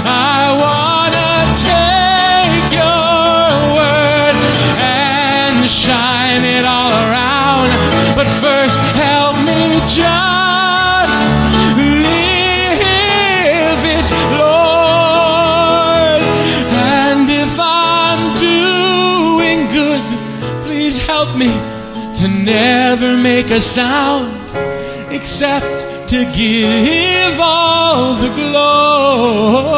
I 0.06 0.52
wanna 0.64 1.54
take 1.70 2.72
your 2.82 3.76
word 3.80 4.36
and 4.80 5.70
shine 5.70 6.44
it 6.44 6.66
all 6.66 6.92
around. 6.92 7.70
But 8.16 8.28
first, 8.42 8.78
help 8.96 9.38
me 9.46 9.80
just 9.88 10.33
a 23.54 23.62
sound 23.62 24.52
except 25.14 26.10
to 26.10 26.26
give 26.34 27.40
all 27.40 28.16
the 28.16 28.30
glory 28.30 29.73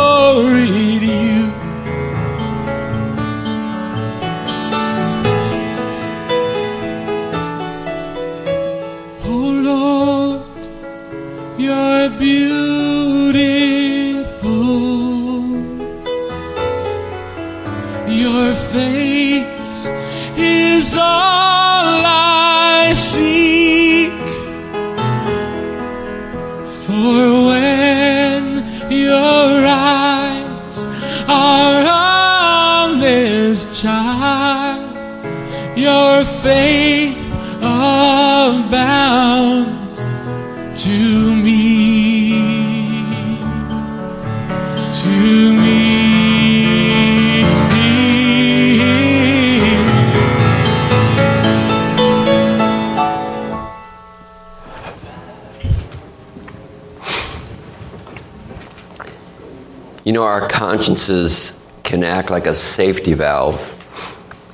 know, 60.15 60.23
our 60.23 60.47
consciences 60.47 61.57
can 61.83 62.03
act 62.03 62.29
like 62.29 62.47
a 62.47 62.53
safety 62.53 63.13
valve 63.13 63.71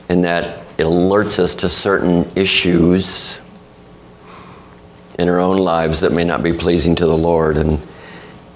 in 0.09 0.23
that 0.23 0.59
it 0.77 0.83
alerts 0.83 1.39
us 1.39 1.55
to 1.55 1.69
certain 1.69 2.29
issues 2.35 3.39
in 5.17 5.29
our 5.29 5.39
own 5.39 5.57
lives 5.57 5.99
that 6.01 6.11
may 6.11 6.23
not 6.23 6.43
be 6.43 6.51
pleasing 6.51 6.95
to 6.95 7.05
the 7.05 7.17
Lord. 7.17 7.57
And, 7.57 7.79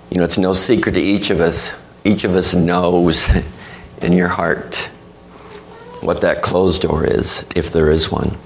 you 0.10 0.18
know, 0.18 0.24
it's 0.24 0.38
no 0.38 0.54
secret 0.54 0.94
to 0.94 1.02
each 1.02 1.30
of 1.30 1.40
us. 1.40 1.74
Each 2.04 2.24
of 2.24 2.36
us 2.36 2.54
knows 2.54 3.30
in 4.02 4.14
your 4.14 4.28
heart 4.28 4.90
what 6.02 6.22
that 6.22 6.42
closed 6.42 6.82
door 6.82 7.06
is, 7.06 7.46
if 7.56 7.72
there 7.72 7.90
is 7.90 8.12
one. 8.12 8.38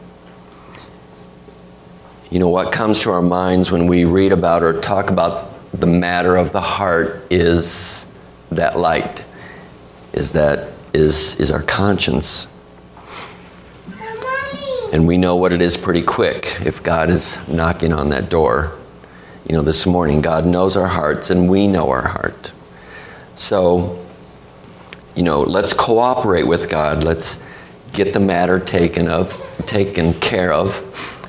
You 2.30 2.40
know, 2.40 2.50
what 2.50 2.72
comes 2.72 3.00
to 3.02 3.12
our 3.12 3.22
minds 3.22 3.72
when 3.72 3.88
we 3.88 4.06
read 4.06 4.32
about 4.32 4.64
or 4.64 4.80
talk 4.80 5.10
about 5.10 5.56
the 5.72 5.88
matter 5.88 6.36
of 6.36 6.52
the 6.52 6.62
heart 6.62 7.26
is 7.30 8.06
that 8.52 8.78
light, 8.78 9.26
is 10.14 10.32
that 10.34 10.72
is, 10.94 11.36
is 11.36 11.52
our 11.52 11.64
conscience. 11.64 12.48
And 14.92 15.08
we 15.08 15.18
know 15.18 15.36
what 15.36 15.54
it 15.54 15.62
is 15.62 15.78
pretty 15.78 16.02
quick 16.02 16.58
if 16.66 16.82
God 16.82 17.10
is 17.10 17.38
knocking 17.48 17.94
on 17.94 18.10
that 18.10 18.30
door. 18.30 18.76
You 19.48 19.56
know, 19.56 19.62
this 19.62 19.86
morning, 19.86 20.22
God 20.22 20.46
knows 20.46 20.76
our 20.76 20.88
hearts 20.88 21.30
and 21.30 21.48
we 21.50 21.68
know 21.68 21.90
our 21.90 22.08
heart. 22.08 22.54
So, 23.36 24.04
you 25.16 25.24
know, 25.24 25.42
let's 25.42 25.74
cooperate 25.74 26.44
with 26.44 26.70
God. 26.70 27.04
Let's 27.04 27.38
get 27.94 28.14
the 28.14 28.20
matter 28.20 28.60
taken 28.60 29.08
of, 29.08 29.32
taken 29.66 30.14
care 30.14 30.52
of. 30.52 30.86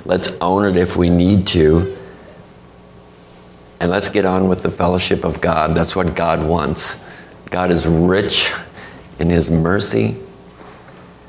Let's 0.06 0.28
own 0.40 0.66
it 0.66 0.76
if 0.76 0.96
we 0.96 1.10
need 1.10 1.46
to. 1.48 1.96
And 3.78 3.90
let's 3.90 4.08
get 4.08 4.24
on 4.24 4.48
with 4.48 4.62
the 4.62 4.70
fellowship 4.70 5.24
of 5.24 5.40
God. 5.40 5.74
That's 5.74 5.94
what 5.94 6.14
God 6.14 6.46
wants. 6.46 6.96
God 7.51 7.70
is 7.70 7.86
rich 7.86 8.53
in 9.18 9.28
His 9.28 9.51
mercy, 9.51 10.16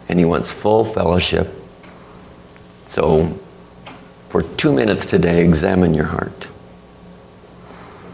and 0.08 0.20
He 0.20 0.26
wants 0.26 0.52
full 0.52 0.84
fellowship. 0.84 1.54
So, 2.86 3.40
for 4.30 4.44
two 4.44 4.72
minutes 4.72 5.06
today, 5.06 5.44
examine 5.44 5.94
your 5.94 6.06
heart. 6.06 6.48